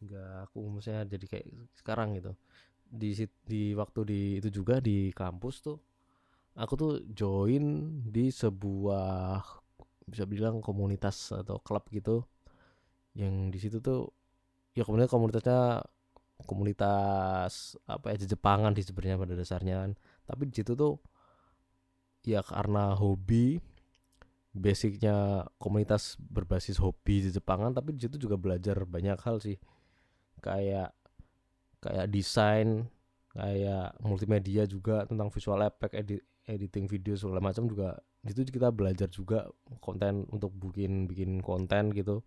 hingga 0.00 0.44
aku 0.48 0.60
misalnya 0.68 1.08
jadi 1.16 1.26
kayak 1.28 1.46
sekarang 1.80 2.16
gitu. 2.20 2.32
Di 2.84 3.10
di 3.48 3.72
waktu 3.74 4.00
di 4.06 4.20
itu 4.38 4.48
juga 4.52 4.78
di 4.78 5.10
kampus 5.16 5.64
tuh 5.64 5.78
aku 6.54 6.74
tuh 6.78 6.92
join 7.10 7.64
di 8.06 8.30
sebuah 8.30 9.42
bisa 10.06 10.24
bilang 10.28 10.60
komunitas 10.60 11.32
atau 11.34 11.58
klub 11.64 11.88
gitu. 11.90 12.22
Yang 13.16 13.34
di 13.54 13.58
situ 13.62 13.78
tuh 13.80 14.12
ya 14.76 14.82
kemudian 14.86 15.08
komunitasnya 15.08 15.82
komunitas 16.44 17.78
apa 17.86 18.12
ya 18.14 18.26
Jepangan 18.26 18.74
di 18.74 18.82
sebenarnya 18.84 19.16
pada 19.20 19.34
dasarnya 19.38 19.74
kan. 19.86 19.90
Tapi 20.28 20.42
di 20.50 20.54
situ 20.60 20.72
tuh 20.76 21.00
ya 22.24 22.40
karena 22.40 22.96
hobi 22.96 23.60
basicnya 24.54 25.42
komunitas 25.58 26.14
berbasis 26.16 26.78
hobi 26.78 27.26
di 27.26 27.30
Jepangan 27.34 27.74
tapi 27.74 27.98
di 27.98 28.06
situ 28.06 28.16
juga 28.22 28.38
belajar 28.38 28.86
banyak 28.86 29.18
hal 29.18 29.42
sih. 29.42 29.58
Kayak 30.38 30.94
kayak 31.82 32.06
desain 32.08 32.86
kayak 33.34 33.98
multimedia 33.98 34.62
juga 34.64 35.04
tentang 35.10 35.28
visual 35.34 35.58
effect 35.66 35.92
edit, 35.98 36.22
editing 36.46 36.86
video 36.86 37.18
segala 37.18 37.42
macam 37.42 37.66
juga. 37.66 37.98
Di 38.22 38.30
situ 38.30 38.54
kita 38.54 38.70
belajar 38.70 39.10
juga 39.10 39.50
konten 39.82 40.24
untuk 40.30 40.54
bikin 40.54 41.10
bikin 41.10 41.42
konten 41.42 41.90
gitu. 41.90 42.22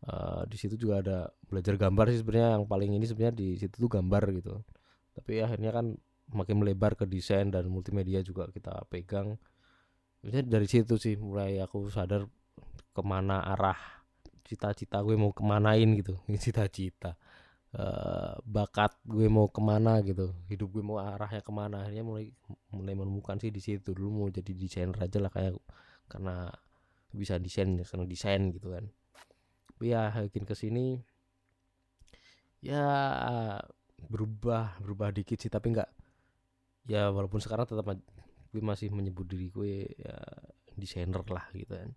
Uh, 0.00 0.48
di 0.48 0.56
situ 0.56 0.80
juga 0.80 1.04
ada 1.04 1.18
belajar 1.48 1.80
gambar 1.80 2.12
sih 2.12 2.20
sebenarnya. 2.20 2.60
Yang 2.60 2.66
paling 2.68 2.90
ini 3.00 3.04
sebenarnya 3.08 3.34
di 3.34 3.48
situ 3.56 3.74
tuh 3.80 3.90
gambar 3.90 4.22
gitu. 4.36 4.60
Tapi 5.16 5.40
akhirnya 5.40 5.72
kan 5.72 5.96
makin 6.30 6.62
melebar 6.62 6.94
ke 6.94 7.08
desain 7.08 7.50
dan 7.50 7.66
multimedia 7.66 8.22
juga 8.22 8.46
kita 8.54 8.86
pegang 8.86 9.40
Maksudnya 10.20 10.44
dari 10.44 10.68
situ 10.68 10.94
sih 11.00 11.16
mulai 11.16 11.56
aku 11.64 11.88
sadar 11.88 12.28
ke 12.92 13.02
mana 13.06 13.40
arah 13.40 14.00
cita-cita 14.44 14.98
gue 15.06 15.14
mau 15.14 15.30
kemanain 15.30 15.86
gitu. 15.96 16.18
Cita-cita 16.44 17.14
uh, 17.78 18.34
bakat 18.42 18.98
gue 19.06 19.30
mau 19.30 19.46
ke 19.48 19.60
mana 19.62 20.02
gitu. 20.02 20.34
Hidup 20.50 20.74
gue 20.74 20.82
mau 20.82 20.98
arahnya 20.98 21.40
ke 21.40 21.52
mana. 21.54 21.86
Akhirnya 21.86 22.02
mulai 22.02 22.34
mulai 22.74 22.94
menemukan 22.98 23.38
sih 23.38 23.54
di 23.54 23.62
situ. 23.62 23.94
Dulu 23.94 24.08
mau 24.10 24.26
jadi 24.28 24.50
desainer 24.50 24.98
aja 24.98 25.18
lah 25.22 25.30
kayak 25.30 25.54
karena 26.10 26.50
bisa 27.14 27.38
desain 27.38 27.78
senang 27.86 28.10
desain 28.10 28.50
gitu 28.50 28.74
kan. 28.74 28.90
Tapi 29.70 29.94
ya 29.94 30.12
makin 30.12 30.44
ke 30.44 30.54
sini 30.58 31.00
ya 32.60 32.84
berubah 34.10 34.82
berubah 34.82 35.14
dikit 35.14 35.38
sih. 35.38 35.48
Tapi 35.48 35.70
nggak 35.72 35.90
ya 36.90 37.14
walaupun 37.14 37.38
sekarang 37.38 37.70
tetap 37.70 37.86
gue 38.50 38.62
masih 38.62 38.90
menyebut 38.90 39.26
diri 39.30 39.48
gue 39.50 39.86
ya 39.98 40.18
desainer 40.74 41.22
lah 41.26 41.46
gitu 41.54 41.74
kan. 41.74 41.90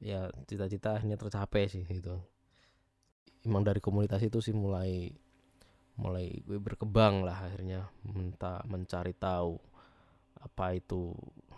Ya 0.00 0.28
cita-cita 0.48 0.96
akhirnya 0.96 1.16
tercapai 1.16 1.68
sih 1.68 1.84
itu 1.84 2.16
emang 3.44 3.62
dari 3.62 3.78
komunitas 3.78 4.24
itu 4.24 4.40
sih 4.40 4.56
mulai 4.56 5.12
mulai 5.94 6.42
gue 6.42 6.58
berkembang 6.58 7.22
lah 7.22 7.46
akhirnya 7.46 7.86
minta 8.02 8.64
mencari 8.66 9.14
tahu 9.14 9.54
apa 10.42 10.74
itu 10.74 11.14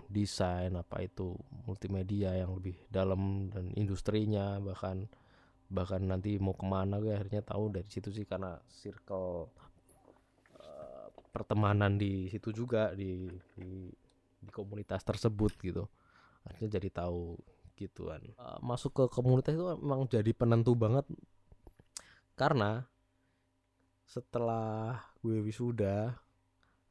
desain 0.06 0.70
apa 0.76 1.02
itu 1.02 1.34
multimedia 1.66 2.36
yang 2.36 2.54
lebih 2.54 2.76
dalam 2.92 3.50
dan 3.50 3.72
industrinya 3.74 4.60
bahkan 4.62 5.08
bahkan 5.66 6.04
nanti 6.04 6.38
mau 6.38 6.54
ke 6.54 6.62
mana 6.62 7.02
gue 7.02 7.10
akhirnya 7.10 7.42
tahu 7.42 7.74
dari 7.74 7.88
situ 7.90 8.14
sih 8.14 8.22
karena 8.22 8.54
circle 8.70 9.50
pertemanan 11.36 12.00
di 12.00 12.32
situ 12.32 12.48
juga 12.56 12.96
di, 12.96 13.28
di 13.52 13.92
di 14.40 14.50
komunitas 14.54 15.04
tersebut 15.04 15.52
gitu. 15.60 15.84
Akhirnya 16.48 16.80
jadi 16.80 16.88
tahu 17.04 17.36
gituan. 17.76 18.24
Uh, 18.40 18.56
masuk 18.64 18.96
ke 18.96 19.04
komunitas 19.12 19.52
itu 19.52 19.66
memang 19.76 20.08
jadi 20.08 20.32
penentu 20.32 20.72
banget. 20.72 21.04
Karena 22.32 22.88
setelah 24.06 25.02
gue 25.18 25.42
wisuda 25.42 26.14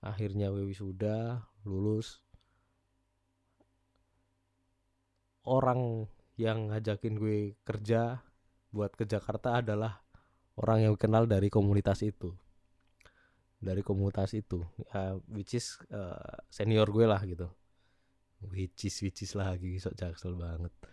akhirnya 0.04 0.52
gue 0.52 0.68
wisuda 0.68 1.48
lulus 1.64 2.20
orang 5.48 6.12
yang 6.36 6.76
ngajakin 6.76 7.16
gue 7.16 7.56
kerja 7.64 8.20
buat 8.76 8.92
ke 9.00 9.08
Jakarta 9.08 9.64
adalah 9.64 10.04
orang 10.60 10.92
yang 10.92 10.96
kenal 11.00 11.24
dari 11.24 11.48
komunitas 11.48 12.04
itu 12.04 12.36
dari 13.66 13.82
komunitas 13.82 14.38
itu. 14.38 14.62
Ya 14.94 15.18
which 15.34 15.58
is 15.58 15.82
uh, 15.90 16.38
senior 16.54 16.86
gue 16.94 17.10
lah 17.10 17.20
gitu. 17.26 17.50
Which 18.46 18.86
is 18.86 18.96
which 19.02 19.26
is 19.26 19.34
lagi 19.34 19.82
sok 19.82 19.98
jaksel 19.98 20.38
banget. 20.38 20.72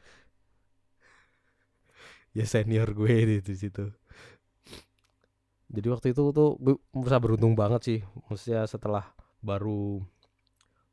Ya 2.32 2.48
senior 2.48 2.96
gue 2.96 3.44
di 3.44 3.52
situ. 3.52 3.92
Jadi 5.68 5.86
waktu 5.92 6.16
itu 6.16 6.32
tuh 6.32 6.56
gue 6.56 6.80
merasa 6.96 7.20
beruntung 7.20 7.52
banget 7.52 7.80
sih. 7.84 8.00
Maksudnya 8.32 8.64
setelah 8.64 9.12
baru 9.44 10.00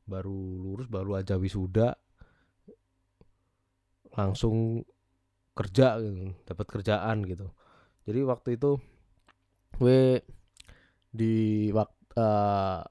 baru 0.04 0.36
lurus 0.36 0.92
baru 0.92 1.16
aja 1.16 1.40
wisuda 1.40 1.96
langsung 4.18 4.84
kerja 5.56 6.02
gitu, 6.02 6.36
dapat 6.44 6.66
kerjaan 6.68 7.24
gitu. 7.24 7.48
Jadi 8.04 8.20
waktu 8.28 8.50
itu 8.60 8.80
gue 9.80 10.24
di 11.10 11.70
waktu 11.74 11.98
uh, 12.18 12.82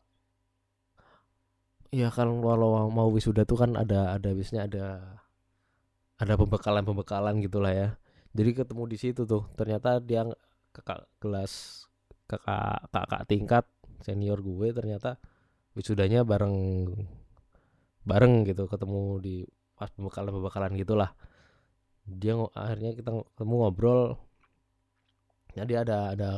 ya 1.88 2.12
kan 2.12 2.28
walau 2.44 2.88
mau 2.92 3.08
wisuda 3.08 3.48
tuh 3.48 3.64
kan 3.64 3.72
ada 3.78 4.20
ada 4.20 4.28
biasanya 4.36 4.68
ada 4.68 4.84
ada 6.18 6.34
pembekalan 6.34 6.84
pembekalan 6.84 7.38
gitulah 7.40 7.72
ya. 7.72 7.88
Jadi 8.34 8.50
ketemu 8.54 8.82
di 8.90 8.96
situ 9.00 9.22
tuh 9.24 9.46
ternyata 9.56 10.02
dia 10.02 10.26
kakak 10.74 11.08
kelas 11.22 11.86
kakak 12.28 12.90
kakak 12.92 13.22
tingkat 13.30 13.64
senior 14.04 14.38
gue 14.44 14.68
ternyata 14.74 15.16
wisudanya 15.72 16.22
bareng 16.26 16.86
bareng 18.04 18.44
gitu 18.46 18.66
ketemu 18.68 19.02
di 19.22 19.36
pas 19.78 19.88
pembekalan 19.94 20.32
pembekalan 20.34 20.72
gitulah. 20.76 21.10
Dia 22.04 22.34
akhirnya 22.52 22.92
kita 22.98 23.10
ketemu 23.32 23.54
ngobrol. 23.64 24.18
Jadi 25.56 25.72
ada 25.74 26.12
ada 26.14 26.28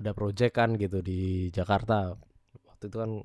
ada 0.00 0.16
project 0.16 0.56
kan 0.56 0.72
gitu 0.80 1.04
di 1.04 1.52
Jakarta. 1.52 2.16
Waktu 2.64 2.88
itu 2.88 2.96
kan 2.96 3.20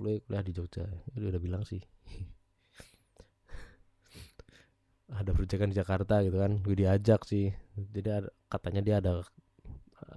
kuliah, 0.00 0.24
kuliah 0.24 0.44
di 0.44 0.52
Jogja. 0.56 0.88
Udah 1.12 1.28
udah 1.36 1.42
bilang 1.44 1.62
sih. 1.68 1.84
Ada 5.20 5.36
project 5.36 5.60
kan 5.60 5.68
di 5.68 5.76
Jakarta 5.76 6.24
gitu 6.24 6.40
kan. 6.40 6.64
Gue 6.64 6.72
diajak 6.72 7.28
sih. 7.28 7.52
Jadi 7.76 8.08
ada, 8.08 8.32
katanya 8.48 8.80
dia 8.80 8.96
ada 9.04 9.20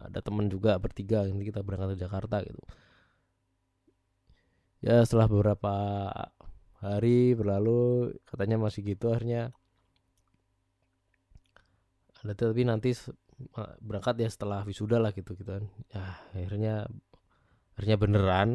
ada 0.07 0.19
temen 0.23 0.47
juga 0.47 0.79
bertiga 0.79 1.27
ini 1.27 1.43
kita 1.43 1.59
berangkat 1.59 1.99
ke 1.99 2.07
Jakarta 2.07 2.39
gitu. 2.47 2.63
Ya 4.79 5.03
setelah 5.03 5.27
beberapa 5.27 5.75
hari 6.79 7.35
berlalu 7.35 8.15
katanya 8.23 8.55
masih 8.55 8.95
gitu 8.95 9.11
akhirnya. 9.11 9.51
Ada 12.23 12.33
tapi 12.33 12.63
nanti 12.63 12.95
berangkat 13.84 14.15
ya 14.19 14.30
setelah 14.32 14.63
wisuda 14.63 15.00
lah 15.00 15.12
gitu 15.12 15.36
gitu 15.36 15.48
kan. 15.48 15.63
Ya 15.91 16.04
akhirnya 16.32 16.88
akhirnya 17.76 17.98
beneran 18.00 18.50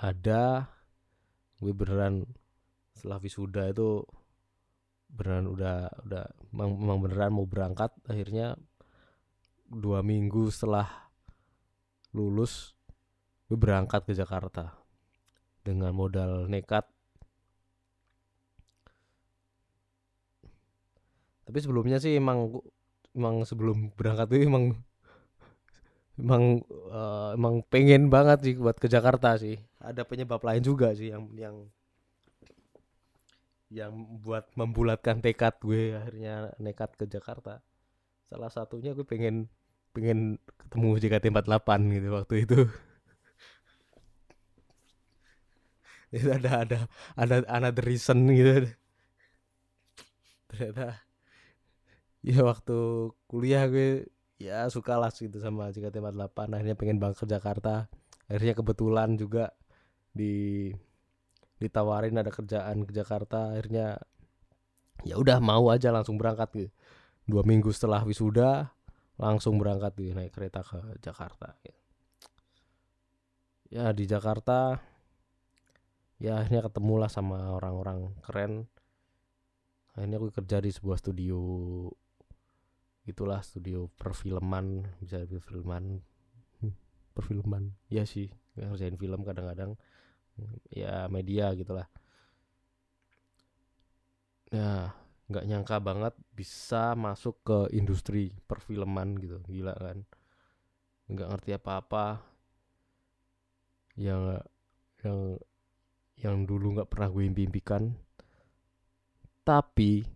ada 0.00 0.72
gue 1.62 1.72
beneran 1.72 2.26
setelah 2.96 3.18
wisuda 3.22 3.70
itu 3.70 4.02
beneran 5.12 5.46
udah 5.52 5.92
udah 6.08 6.24
memang 6.52 6.98
beneran 7.00 7.32
mau 7.36 7.48
berangkat. 7.48 7.92
Akhirnya 8.08 8.56
dua 9.68 10.04
minggu 10.04 10.52
setelah 10.52 11.08
lulus 12.12 12.76
gue 13.48 13.56
berangkat 13.56 14.04
ke 14.04 14.12
Jakarta 14.12 14.76
dengan 15.64 15.92
modal 15.96 16.48
nekat 16.48 16.88
tapi 21.52 21.60
sebelumnya 21.60 22.00
sih 22.00 22.16
emang 22.16 22.64
emang 23.12 23.44
sebelum 23.44 23.92
berangkat 23.92 24.24
tuh 24.32 24.40
emang 24.40 24.72
emang 26.16 26.64
uh, 26.88 27.36
emang 27.36 27.60
pengen 27.68 28.08
banget 28.08 28.40
sih 28.40 28.56
buat 28.56 28.80
ke 28.80 28.88
Jakarta 28.88 29.36
sih. 29.36 29.60
Ada 29.76 30.08
penyebab 30.08 30.40
lain 30.40 30.64
juga 30.64 30.96
sih 30.96 31.12
yang 31.12 31.28
yang 31.36 31.68
yang 33.68 33.92
buat 34.24 34.48
membulatkan 34.56 35.20
tekad 35.20 35.60
gue 35.60 35.92
akhirnya 35.92 36.56
nekat 36.56 36.96
ke 36.96 37.04
Jakarta. 37.04 37.60
Salah 38.32 38.48
satunya 38.48 38.96
gue 38.96 39.04
pengen 39.04 39.52
pengen 39.92 40.40
ketemu 40.56 41.04
JKT48 41.04 41.68
gitu 42.00 42.08
waktu 42.16 42.48
itu. 42.48 42.64
Itu 46.16 46.32
ada 46.32 46.64
ada 46.64 46.78
ada 47.12 47.44
another 47.52 47.84
reason 47.84 48.24
gitu. 48.32 48.72
Ternyata 50.48 51.11
ya 52.22 52.38
waktu 52.46 53.10
kuliah 53.26 53.66
gue 53.66 54.06
ya 54.38 54.66
suka 54.70 54.98
lah 54.98 55.10
gitu 55.10 55.38
sama 55.42 55.70
JKT48 55.74 56.38
akhirnya 56.38 56.76
pengen 56.78 56.98
banget 57.02 57.22
ke 57.22 57.26
Jakarta. 57.30 57.90
Akhirnya 58.30 58.54
kebetulan 58.58 59.18
juga 59.18 59.54
di 60.14 60.70
ditawarin 61.58 62.18
ada 62.18 62.30
kerjaan 62.30 62.82
ke 62.86 62.92
Jakarta. 62.94 63.54
Akhirnya 63.54 63.98
ya 65.06 65.18
udah 65.18 65.38
mau 65.42 65.70
aja 65.70 65.90
langsung 65.94 66.18
berangkat 66.18 66.50
gitu. 66.54 66.70
Dua 67.26 67.42
minggu 67.46 67.70
setelah 67.70 68.02
wisuda 68.02 68.70
langsung 69.18 69.58
berangkat 69.58 69.94
gitu 69.98 70.10
naik 70.14 70.34
kereta 70.34 70.66
ke 70.66 70.98
Jakarta 70.98 71.54
gitu. 71.62 71.78
ya 73.72 73.88
di 73.96 74.04
Jakarta 74.04 74.76
ya 76.20 76.44
akhirnya 76.44 76.66
ketemulah 76.66 77.10
sama 77.10 77.54
orang-orang 77.54 78.14
keren. 78.26 78.66
Akhirnya 79.94 80.18
gue 80.18 80.30
kerja 80.32 80.58
di 80.58 80.70
sebuah 80.72 80.98
studio 80.98 81.38
itulah 83.02 83.42
studio 83.42 83.90
perfilman 83.98 84.86
bisa 85.02 85.26
perfilman. 85.26 85.98
Hmm, 86.62 86.74
perfilman. 87.14 87.74
Ya 87.90 88.06
sih 88.06 88.30
ngerjain 88.54 89.00
film 89.00 89.24
kadang-kadang 89.26 89.74
ya 90.70 91.10
media 91.10 91.52
gitulah. 91.58 91.88
Ya 94.52 94.92
nggak 95.32 95.46
nyangka 95.48 95.76
banget 95.80 96.14
bisa 96.36 96.92
masuk 96.92 97.40
ke 97.42 97.58
industri 97.72 98.36
perfilman 98.46 99.18
gitu 99.18 99.40
gila 99.48 99.74
kan. 99.74 100.04
Nggak 101.10 101.28
ngerti 101.34 101.50
apa-apa. 101.56 102.22
Yang 103.96 104.44
yang 105.02 105.18
yang 106.22 106.36
dulu 106.46 106.78
nggak 106.78 106.90
pernah 106.92 107.08
gue 107.10 107.24
impikan 107.26 107.92
tapi 109.42 110.06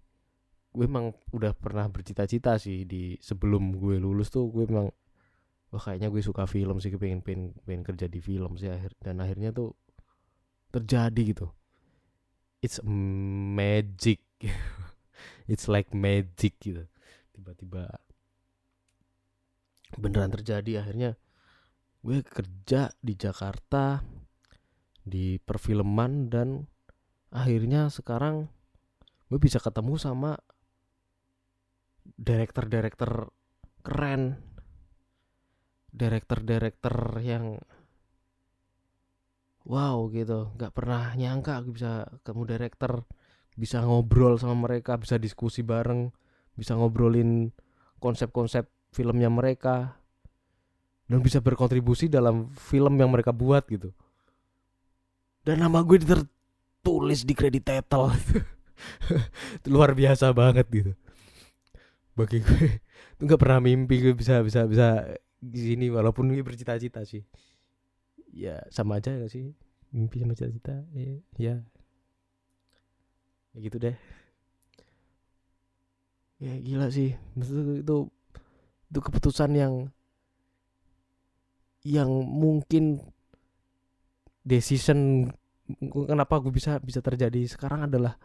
gue 0.77 0.85
emang 0.85 1.17
udah 1.33 1.57
pernah 1.57 1.89
bercita-cita 1.89 2.61
sih 2.61 2.85
di 2.85 3.17
sebelum 3.17 3.81
gue 3.81 3.97
lulus 3.97 4.29
tuh 4.29 4.53
gue 4.53 4.69
emang 4.69 4.93
wah 5.73 5.81
kayaknya 5.81 6.13
gue 6.13 6.21
suka 6.21 6.45
film 6.45 6.77
sih 6.85 6.93
pengen 7.01 7.25
pengen, 7.25 7.57
pengen 7.65 7.81
kerja 7.81 8.07
di 8.13 8.21
film 8.21 8.61
sih 8.61 8.69
akhir 8.69 8.93
dan 9.01 9.25
akhirnya 9.25 9.57
tuh 9.57 9.73
terjadi 10.69 11.23
gitu. 11.33 11.47
It's 12.61 12.85
magic. 12.85 14.21
It's 15.51 15.65
like 15.65 15.97
magic 15.97 16.61
gitu. 16.61 16.85
Tiba-tiba 17.33 17.89
beneran 19.97 20.29
terjadi 20.29 20.85
akhirnya 20.85 21.17
gue 22.05 22.21
kerja 22.21 22.93
di 23.01 23.15
Jakarta 23.17 24.05
di 25.07 25.41
perfilman 25.41 26.29
dan 26.29 26.69
akhirnya 27.33 27.89
sekarang 27.89 28.51
gue 29.31 29.39
bisa 29.41 29.63
ketemu 29.63 29.95
sama 29.97 30.37
director-director 32.15 33.35
keren. 33.83 34.39
Director-director 35.91 37.19
yang 37.25 37.59
wow 39.67 40.07
gitu. 40.15 40.55
Nggak 40.55 40.73
pernah 40.73 41.13
nyangka 41.19 41.65
gue 41.67 41.75
bisa 41.75 42.07
ketemu 42.23 42.43
director 42.47 42.93
bisa 43.57 43.81
ngobrol 43.81 44.37
sama 44.37 44.69
mereka 44.69 45.01
bisa 45.01 45.17
diskusi 45.17 45.65
bareng 45.65 46.13
bisa 46.61 46.77
ngobrolin 46.77 47.49
konsep-konsep 47.97 48.69
filmnya 48.93 49.33
mereka 49.33 49.97
dan 51.09 51.25
bisa 51.25 51.41
berkontribusi 51.41 52.13
dalam 52.13 52.53
film 52.53 53.01
yang 53.01 53.09
mereka 53.09 53.33
buat 53.33 53.65
gitu. 53.73 53.97
Dan 55.41 55.65
nama 55.65 55.81
gue 55.81 55.97
tertulis 56.05 57.25
di 57.25 57.33
kredit 57.33 57.65
title 57.65 58.13
luar 59.73 59.97
biasa 59.97 60.37
banget 60.37 60.69
gitu 60.69 60.93
bagi 62.17 62.41
gue 62.41 62.81
itu 62.81 63.23
nggak 63.29 63.41
pernah 63.41 63.61
mimpi 63.61 64.01
gue 64.01 64.15
bisa 64.17 64.41
bisa 64.41 64.65
bisa 64.65 65.05
di 65.37 65.61
sini 65.61 65.87
walaupun 65.93 66.33
gue 66.33 66.41
bercita-cita 66.41 67.05
sih. 67.05 67.23
Ya 68.33 68.65
sama 68.73 68.99
aja 69.01 69.13
gak 69.17 69.33
sih? 69.33 69.53
Mimpi 69.93 70.25
sama 70.25 70.33
cita-cita 70.33 70.83
ya, 70.97 71.21
ya. 71.37 71.55
Ya 73.53 73.59
gitu 73.61 73.77
deh. 73.77 73.97
Ya 76.41 76.57
gila 76.61 76.89
sih. 76.89 77.13
Itu 77.37 77.85
itu, 77.85 77.97
itu 78.93 78.99
keputusan 79.01 79.53
yang 79.57 79.75
yang 81.87 82.11
mungkin 82.27 82.99
decision 84.43 85.31
kenapa 85.91 86.43
gue 86.43 86.51
bisa 86.51 86.79
bisa 86.83 86.99
terjadi 86.99 87.47
sekarang 87.47 87.87
adalah 87.87 88.19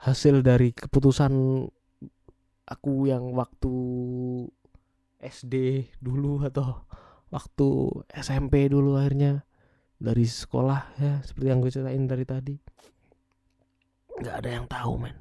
hasil 0.00 0.42
dari 0.42 0.70
keputusan 0.74 1.66
aku 2.70 3.10
yang 3.10 3.34
waktu 3.34 3.74
SD 5.18 5.86
dulu 5.98 6.46
atau 6.46 6.86
waktu 7.28 7.68
SMP 8.14 8.70
dulu 8.70 8.96
akhirnya 8.96 9.42
dari 10.00 10.24
sekolah 10.24 10.96
ya 10.96 11.20
seperti 11.20 11.46
yang 11.50 11.60
gue 11.60 11.74
ceritain 11.74 12.06
dari 12.06 12.24
tadi. 12.24 12.56
Nggak 14.16 14.36
ada 14.40 14.50
yang 14.50 14.66
tahu 14.70 14.92
men. 14.96 15.16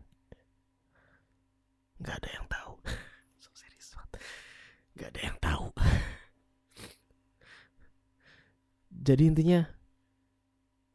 Nggak 1.99 2.15
ada 2.23 2.29
yang 2.31 2.47
tahu. 2.47 2.73
So 3.43 3.49
serius 3.57 3.97
nggak 4.95 5.09
ada 5.11 5.21
yang 5.25 5.37
tahu. 5.41 5.65
Jadi 9.09 9.23
intinya 9.25 9.65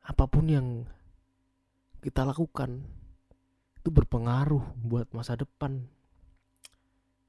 apa 0.04 0.24
pun 0.28 0.44
yang 0.48 0.84
kita 2.04 2.24
lakukan 2.24 2.84
itu 3.80 3.88
berpengaruh 3.88 4.64
buat 4.80 5.08
masa 5.16 5.36
depan 5.36 5.88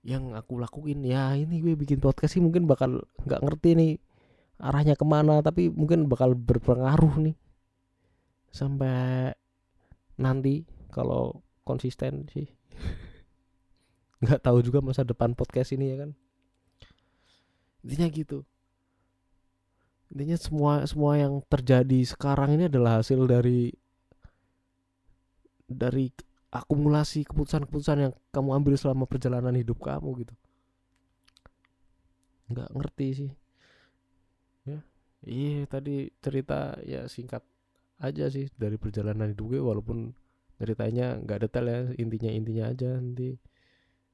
yang 0.06 0.38
aku 0.38 0.62
lakuin 0.62 1.02
ya 1.02 1.34
ini 1.34 1.66
gue 1.66 1.74
bikin 1.74 1.98
podcast 1.98 2.38
sih 2.38 2.44
mungkin 2.44 2.70
bakal 2.70 3.02
nggak 3.26 3.42
ngerti 3.42 3.74
nih 3.74 3.92
arahnya 4.62 4.94
ke 4.94 5.04
mana 5.04 5.42
tapi 5.42 5.74
mungkin 5.74 6.06
bakal 6.06 6.38
berpengaruh 6.38 7.26
nih 7.26 7.36
sampai 8.54 9.34
nanti 10.16 10.64
kalau 10.94 11.44
konsisten 11.68 12.30
sih. 12.32 12.48
Nggak 14.24 14.40
tahu 14.40 14.64
juga 14.64 14.80
masa 14.80 15.04
depan 15.04 15.36
podcast 15.36 15.76
ini 15.76 15.92
ya 15.92 16.08
kan. 16.08 16.12
Intinya 17.84 18.08
gitu. 18.08 18.40
Intinya 20.14 20.38
semua 20.40 20.74
semua 20.88 21.20
yang 21.20 21.44
terjadi 21.52 22.00
sekarang 22.08 22.56
ini 22.56 22.72
adalah 22.72 23.04
hasil 23.04 23.20
dari 23.28 23.76
dari 25.68 26.14
akumulasi 26.54 27.26
keputusan-keputusan 27.28 27.98
yang 28.10 28.14
kamu 28.32 28.50
ambil 28.56 28.74
selama 28.78 29.04
perjalanan 29.10 29.56
hidup 29.56 29.82
kamu 29.82 30.26
gitu. 30.26 30.36
Nggak 32.52 32.70
ngerti 32.74 33.08
sih. 33.14 33.32
Ya 34.66 34.80
iya 35.26 35.66
tadi 35.66 36.14
cerita 36.22 36.78
ya 36.86 37.10
singkat 37.10 37.42
aja 37.98 38.30
sih 38.30 38.52
dari 38.56 38.78
perjalanan 38.78 39.34
hidup 39.34 39.56
gue 39.56 39.62
walaupun 39.62 40.14
ceritanya 40.62 41.20
nggak 41.20 41.48
detail 41.48 41.66
ya 41.68 41.80
intinya 42.00 42.32
intinya 42.32 42.66
aja 42.72 42.90
nanti 43.00 43.36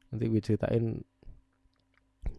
nanti 0.10 0.24
gue 0.28 0.42
ceritain 0.42 1.04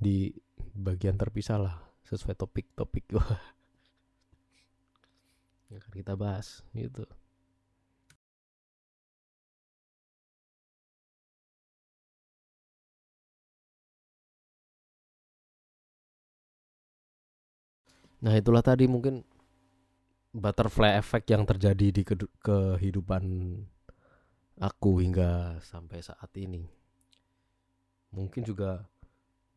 di 0.03 0.33
bagian 0.75 1.15
terpisah 1.21 1.59
lah 1.61 1.77
sesuai 2.09 2.35
topik-topik 2.35 3.05
gue. 3.13 3.23
Yang 5.71 5.89
akan 5.89 5.93
kita 5.97 6.15
bahas 6.19 6.61
gitu 6.77 7.09
Nah 18.23 18.39
itulah 18.39 18.63
tadi 18.63 18.87
mungkin 18.87 19.27
butterfly 20.33 20.97
effect 20.97 21.27
yang 21.29 21.43
terjadi 21.45 21.91
di 21.91 22.03
kehidupan 22.41 23.25
aku 24.63 25.03
hingga 25.03 25.59
sampai 25.61 25.99
saat 26.01 26.31
ini. 26.39 26.65
Mungkin 28.15 28.47
juga 28.47 28.87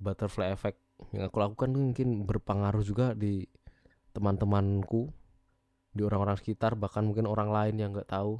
butterfly 0.01 0.51
effect 0.51 0.81
yang 1.13 1.27
aku 1.27 1.37
lakukan 1.39 1.71
mungkin 1.71 2.23
berpengaruh 2.25 2.81
juga 2.81 3.13
di 3.13 3.45
teman-temanku, 4.15 5.11
di 5.91 6.01
orang-orang 6.01 6.39
sekitar, 6.39 6.73
bahkan 6.79 7.03
mungkin 7.03 7.27
orang 7.27 7.51
lain 7.51 7.75
yang 7.77 7.91
nggak 7.91 8.09
tahu, 8.09 8.39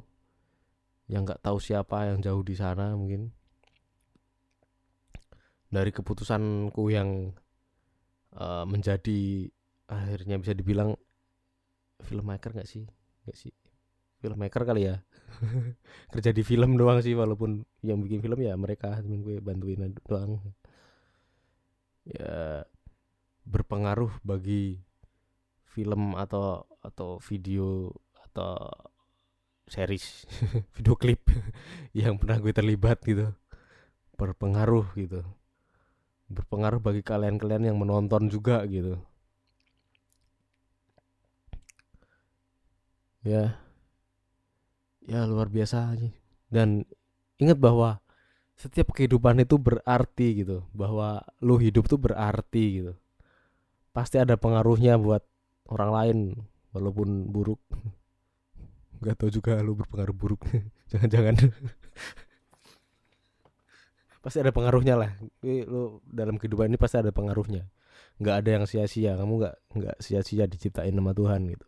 yang 1.06 1.22
nggak 1.22 1.44
tahu 1.44 1.60
siapa 1.60 2.10
yang 2.10 2.18
jauh 2.18 2.42
di 2.42 2.56
sana 2.58 2.96
mungkin 2.96 3.30
dari 5.70 5.90
keputusanku 5.92 6.88
yang 6.90 7.34
uh, 8.34 8.64
menjadi 8.64 9.50
akhirnya 9.86 10.36
bisa 10.42 10.52
dibilang 10.52 10.98
filmmaker 12.02 12.52
nggak 12.52 12.68
sih? 12.68 12.84
Nggak 13.24 13.38
sih? 13.38 13.54
Filmmaker 14.18 14.62
kali 14.66 14.90
ya? 14.90 14.96
Kerja 16.12 16.30
di 16.34 16.42
film 16.42 16.74
doang 16.74 17.00
sih 17.02 17.14
walaupun 17.14 17.62
yang 17.86 18.02
bikin 18.02 18.20
film 18.22 18.38
ya 18.42 18.58
mereka 18.58 18.98
temen 18.98 19.22
gue 19.22 19.38
bantuin 19.38 19.94
doang. 20.06 20.42
Ya 22.06 22.66
berpengaruh 23.46 24.10
bagi 24.26 24.82
film 25.70 26.18
atau 26.18 26.66
atau 26.82 27.22
video 27.22 27.92
atau 28.30 28.56
series 29.66 30.26
video 30.78 30.94
klip 30.98 31.22
yang 31.96 32.18
pernah 32.18 32.42
gue 32.42 32.52
terlibat 32.54 33.02
gitu. 33.06 33.30
Berpengaruh 34.16 34.86
gitu. 34.98 35.22
Berpengaruh 36.26 36.82
bagi 36.82 37.06
kalian-kalian 37.06 37.70
yang 37.70 37.78
menonton 37.78 38.26
juga 38.26 38.66
gitu 38.66 38.98
ya. 43.26 43.58
Ya 45.06 45.26
luar 45.26 45.50
biasa 45.50 45.94
dan 46.50 46.86
ingat 47.38 47.58
bahwa 47.58 47.98
setiap 48.56 48.96
kehidupan 48.96 49.42
itu 49.42 49.60
berarti 49.60 50.42
gitu 50.42 50.64
bahwa 50.72 51.20
lu 51.44 51.60
hidup 51.60 51.90
tuh 51.90 52.00
berarti 52.00 52.64
gitu. 52.82 52.92
Pasti 53.92 54.16
ada 54.16 54.38
pengaruhnya 54.38 54.96
buat 54.96 55.22
orang 55.68 55.90
lain 55.92 56.18
walaupun 56.72 57.28
buruk. 57.28 57.60
Nggak 59.02 59.16
tahu 59.20 59.30
juga 59.30 59.60
lu 59.60 59.76
berpengaruh 59.76 60.16
buruk. 60.16 60.46
Jangan-jangan. 60.90 61.36
Pasti 64.24 64.42
ada 64.42 64.50
pengaruhnya 64.50 64.98
lah. 64.98 65.10
Lu 65.44 66.02
dalam 66.02 66.34
kehidupan 66.34 66.66
ini 66.66 66.74
pasti 66.74 66.98
ada 66.98 67.14
pengaruhnya. 67.14 67.70
Nggak 68.18 68.36
ada 68.42 68.50
yang 68.58 68.64
sia-sia. 68.66 69.14
Kamu 69.14 69.38
nggak 69.38 69.54
nggak 69.78 69.96
sia-sia 70.02 70.50
diciptain 70.50 70.90
sama 70.90 71.14
Tuhan 71.14 71.46
gitu 71.46 71.62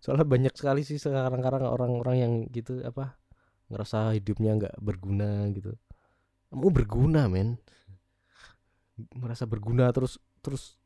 soalnya 0.00 0.24
banyak 0.24 0.54
sekali 0.56 0.80
sih 0.80 0.96
sekarang-sekarang 0.96 1.62
orang-orang 1.64 2.16
yang 2.16 2.32
gitu 2.48 2.80
apa 2.80 3.20
ngerasa 3.70 4.16
hidupnya 4.16 4.56
nggak 4.56 4.74
berguna 4.80 5.46
gitu 5.54 5.76
kamu 6.50 6.68
berguna 6.72 7.30
men 7.30 7.60
merasa 9.14 9.44
berguna 9.44 9.92
terus 9.94 10.18
terus 10.40 10.80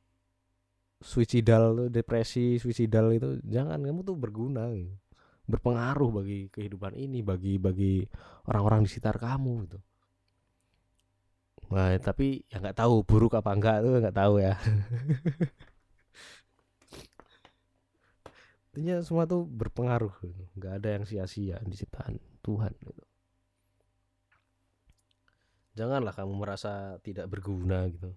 suicidal 1.00 1.88
depresi 1.88 2.59
suicidal 2.59 3.14
itu 3.14 3.38
jangan 3.46 3.81
kamu 3.81 4.03
tuh 4.03 4.16
berguna 4.18 4.70
gitu. 4.74 4.94
berpengaruh 5.44 6.11
bagi 6.22 6.48
kehidupan 6.48 6.96
ini 6.96 7.20
bagi 7.20 7.61
bagi 7.61 8.05
orang-orang 8.48 8.85
di 8.85 8.88
sekitar 8.90 9.16
kamu 9.20 9.68
gitu 9.68 9.79
Nah, 11.72 11.96
tapi 11.96 12.44
ya 12.53 12.61
nggak 12.61 12.77
tahu 12.77 13.03
buruk 13.09 13.33
apa 13.40 13.50
enggak 13.57 13.77
tuh 13.81 13.92
nggak 14.03 14.16
tahu 14.16 14.35
ya. 14.42 14.55
Intinya 18.74 18.98
semua 19.06 19.22
tuh 19.22 19.46
berpengaruh, 19.46 20.10
gitu. 20.26 20.42
nggak 20.58 20.72
ada 20.82 20.88
yang 20.98 21.04
sia-sia 21.06 21.62
di 21.62 21.78
ciptaan 21.78 22.18
Tuhan. 22.42 22.74
Gitu. 22.74 23.04
Janganlah 25.78 26.10
kamu 26.10 26.34
merasa 26.34 26.98
tidak 27.02 27.30
berguna 27.30 27.87
gitu, 27.90 28.10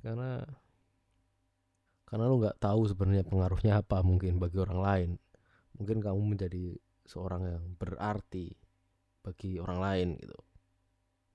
karena 0.00 0.44
karena 2.08 2.24
lu 2.24 2.40
nggak 2.40 2.56
tahu 2.60 2.88
sebenarnya 2.88 3.24
pengaruhnya 3.28 3.80
apa 3.84 4.00
mungkin 4.00 4.40
bagi 4.40 4.60
orang 4.60 4.80
lain. 4.80 5.10
Mungkin 5.76 6.04
kamu 6.04 6.36
menjadi 6.36 6.76
seorang 7.08 7.42
yang 7.48 7.64
berarti 7.76 8.52
bagi 9.20 9.60
orang 9.60 9.78
lain 9.80 10.08
gitu 10.16 10.38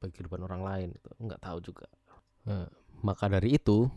bagi 0.02 0.14
kehidupan 0.16 0.42
orang 0.46 0.62
lain 0.62 0.88
itu 0.94 1.10
nggak 1.22 1.42
tahu 1.42 1.58
juga 1.62 1.88
nah, 2.46 2.66
maka 3.02 3.30
dari 3.30 3.58
itu 3.58 3.90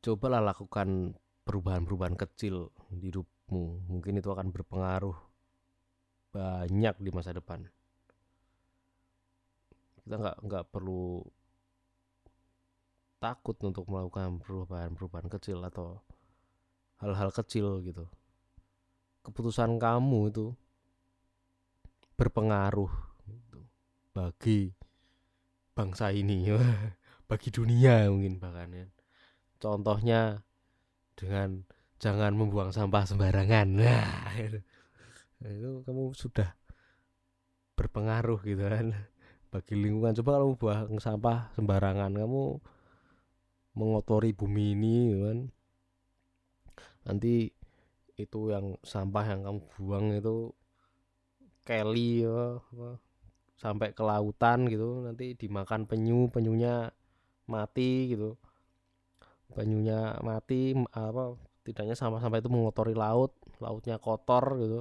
cobalah 0.00 0.40
lakukan 0.40 1.14
perubahan-perubahan 1.44 2.16
kecil 2.16 2.70
di 2.92 3.10
hidupmu 3.10 3.90
mungkin 3.90 4.20
itu 4.20 4.28
akan 4.30 4.52
berpengaruh 4.52 5.16
banyak 6.30 6.94
di 7.02 7.10
masa 7.10 7.34
depan. 7.34 7.66
Kita 10.02 10.14
nggak 10.16 10.36
nggak 10.46 10.64
perlu 10.70 11.22
takut 13.20 13.56
untuk 13.60 13.84
melakukan 13.90 14.40
perubahan-perubahan 14.40 15.28
kecil 15.28 15.60
atau 15.66 16.00
hal-hal 17.04 17.28
kecil 17.30 17.84
gitu. 17.84 18.08
Keputusan 19.20 19.76
kamu 19.76 20.32
itu 20.32 20.46
berpengaruh 22.16 22.92
bagi 24.16 24.72
bangsa 25.76 26.12
ini 26.12 26.52
bagi 27.30 27.48
dunia 27.52 28.08
mungkin 28.08 28.40
bahkan 28.40 28.72
ya. 28.72 28.86
Contohnya 29.60 30.40
dengan 31.20 31.68
jangan 32.00 32.32
membuang 32.32 32.72
sampah 32.72 33.04
sembarangan. 33.04 33.68
Nah 33.80 34.36
itu, 34.40 34.60
itu 35.56 35.70
kamu 35.88 36.12
sudah 36.12 36.52
berpengaruh 37.76 38.40
gitu 38.44 38.60
kan 38.68 38.92
bagi 39.52 39.72
lingkungan. 39.76 40.16
Coba 40.20 40.36
kalau 40.36 40.56
buang 40.56 41.00
sampah 41.00 41.52
sembarangan 41.56 42.12
kamu 42.12 42.60
mengotori 43.76 44.36
bumi 44.36 44.76
ini 44.76 44.96
gitu 45.12 45.22
kan. 45.28 45.38
Nanti 47.08 47.48
itu 48.20 48.40
yang 48.52 48.76
sampah 48.84 49.24
yang 49.32 49.40
kamu 49.48 49.60
buang 49.76 50.06
itu 50.12 50.52
Kelly 51.64 52.28
ya, 52.28 52.60
sampai 53.56 53.96
ke 53.96 54.04
lautan 54.04 54.68
gitu. 54.68 55.04
Nanti 55.04 55.36
dimakan 55.36 55.88
penyu 55.88 56.28
penyunya 56.28 56.92
mati 57.48 58.12
gitu 58.12 58.36
penyunya 59.56 60.16
mati 60.22 60.72
apa 60.94 61.36
tidaknya 61.66 61.94
sampah-sampah 61.98 62.38
itu 62.40 62.50
mengotori 62.50 62.94
laut 62.96 63.32
lautnya 63.60 63.96
kotor 64.00 64.44
gitu. 64.62 64.80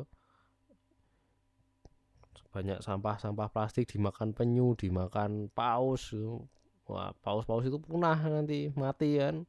Banyak 2.50 2.82
sampah-sampah 2.82 3.50
plastik 3.54 3.86
dimakan 3.92 4.34
penyu 4.34 4.74
dimakan 4.74 5.54
paus 5.54 6.10
gitu. 6.14 6.46
wah 6.90 7.14
paus-paus 7.22 7.62
itu 7.70 7.78
punah 7.78 8.18
nanti 8.18 8.74
mati 8.74 9.22
kan. 9.22 9.46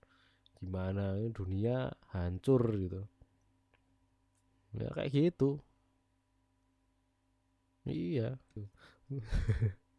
Gimana 0.61 1.16
dunia 1.33 1.88
hancur 2.12 2.62
gitu. 2.76 3.00
Ya 4.76 4.88
kayak 4.92 5.11
gitu. 5.14 5.59
Iya 7.88 8.37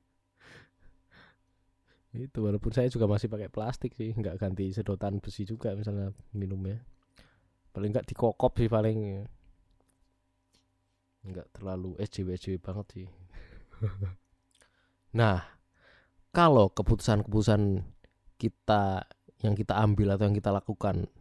itu 2.11 2.43
walaupun 2.43 2.75
saya 2.75 2.91
juga 2.91 3.07
masih 3.07 3.31
pakai 3.31 3.47
plastik 3.47 3.95
sih 3.95 4.11
nggak 4.11 4.35
ganti 4.35 4.67
sedotan 4.75 5.23
besi 5.23 5.47
juga 5.47 5.71
misalnya 5.75 6.11
minumnya. 6.35 6.83
Paling 7.71 7.95
nggak 7.95 8.07
dikokop 8.11 8.59
sih 8.59 8.67
paling. 8.67 9.23
Nggak 11.23 11.47
terlalu 11.55 11.95
SJW 12.01 12.35
SJW 12.35 12.55
banget 12.59 12.87
sih. 12.91 13.07
Nah 15.11 15.43
kalau 16.31 16.71
keputusan-keputusan 16.71 17.83
kita 18.39 19.03
yang 19.43 19.59
kita 19.59 19.75
ambil 19.75 20.15
atau 20.15 20.31
yang 20.31 20.37
kita 20.39 20.55
lakukan 20.55 21.11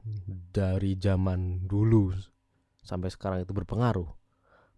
dari 0.55 0.95
zaman 0.95 1.67
dulu 1.67 2.15
sampai 2.87 3.11
sekarang 3.11 3.43
itu 3.43 3.51
berpengaruh. 3.51 4.07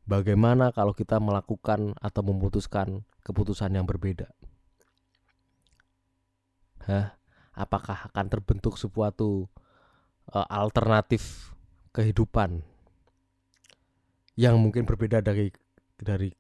Bagaimana 0.08 0.74
kalau 0.74 0.96
kita 0.96 1.20
melakukan 1.20 1.94
atau 2.00 2.22
memutuskan 2.24 3.06
keputusan 3.22 3.76
yang 3.76 3.86
berbeda? 3.86 4.32
Hah? 6.88 7.14
Apakah 7.52 8.08
akan 8.08 8.26
terbentuk 8.32 8.80
suatu 8.80 9.46
uh, 10.32 10.46
alternatif 10.48 11.52
kehidupan 11.92 12.64
yang 14.40 14.56
mungkin 14.56 14.88
berbeda 14.88 15.20
dari 15.20 15.52
dari 16.00 16.32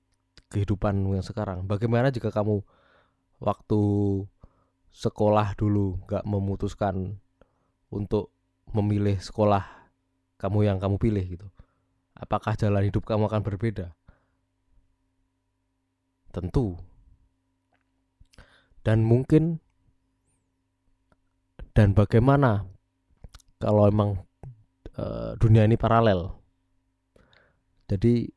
kehidupan 0.48 1.04
yang 1.12 1.24
sekarang? 1.24 1.68
Bagaimana 1.68 2.08
jika 2.08 2.32
kamu 2.32 2.64
waktu 3.44 3.82
sekolah 4.92 5.56
dulu 5.56 6.00
gak 6.08 6.24
memutuskan 6.24 7.20
untuk 7.92 8.32
memilih 8.72 9.20
sekolah 9.20 9.64
kamu 10.40 10.64
yang 10.64 10.80
kamu 10.80 10.96
pilih 10.96 11.24
gitu? 11.24 11.48
apakah 12.22 12.54
jalan 12.54 12.86
hidup 12.86 13.02
kamu 13.02 13.26
akan 13.26 13.42
berbeda? 13.42 13.90
Tentu. 16.30 16.78
Dan 18.86 19.02
mungkin 19.02 19.58
dan 21.72 21.96
bagaimana 21.96 22.68
kalau 23.56 23.88
emang 23.88 24.20
e, 24.96 25.04
dunia 25.40 25.64
ini 25.64 25.80
paralel. 25.80 26.36
Jadi 27.88 28.28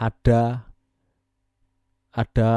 ada 0.00 0.64
ada 2.12 2.50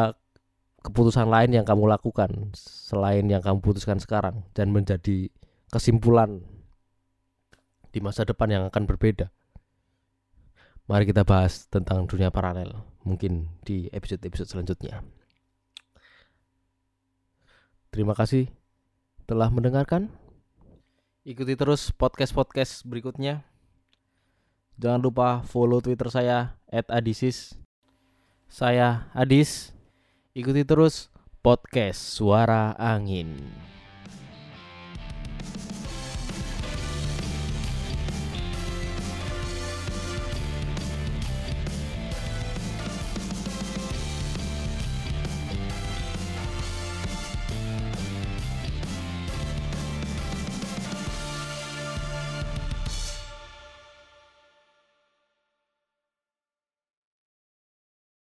keputusan 0.84 1.28
lain 1.28 1.56
yang 1.56 1.66
kamu 1.68 1.88
lakukan 1.88 2.52
selain 2.56 3.28
yang 3.28 3.40
kamu 3.40 3.64
putuskan 3.64 4.00
sekarang 4.00 4.44
dan 4.52 4.72
menjadi 4.72 5.32
kesimpulan 5.72 6.44
di 7.94 8.00
masa 8.04 8.28
depan 8.28 8.52
yang 8.52 8.64
akan 8.68 8.84
berbeda. 8.90 9.32
Mari 10.84 11.08
kita 11.08 11.24
bahas 11.24 11.72
tentang 11.72 12.04
dunia 12.04 12.28
paralel 12.28 12.84
mungkin 13.08 13.48
di 13.64 13.88
episode-episode 13.96 14.52
selanjutnya. 14.52 15.00
Terima 17.94 18.12
kasih 18.18 18.63
telah 19.24 19.48
mendengarkan. 19.50 20.12
Ikuti 21.24 21.56
terus 21.56 21.88
podcast-podcast 21.96 22.84
berikutnya. 22.84 23.48
Jangan 24.76 25.00
lupa 25.00 25.28
follow 25.48 25.80
Twitter 25.80 26.12
saya 26.12 26.60
@adisis. 26.68 27.56
Saya 28.52 29.08
Adis. 29.16 29.72
Ikuti 30.36 30.68
terus 30.68 31.08
podcast 31.40 32.02
Suara 32.18 32.76
Angin. 32.76 33.38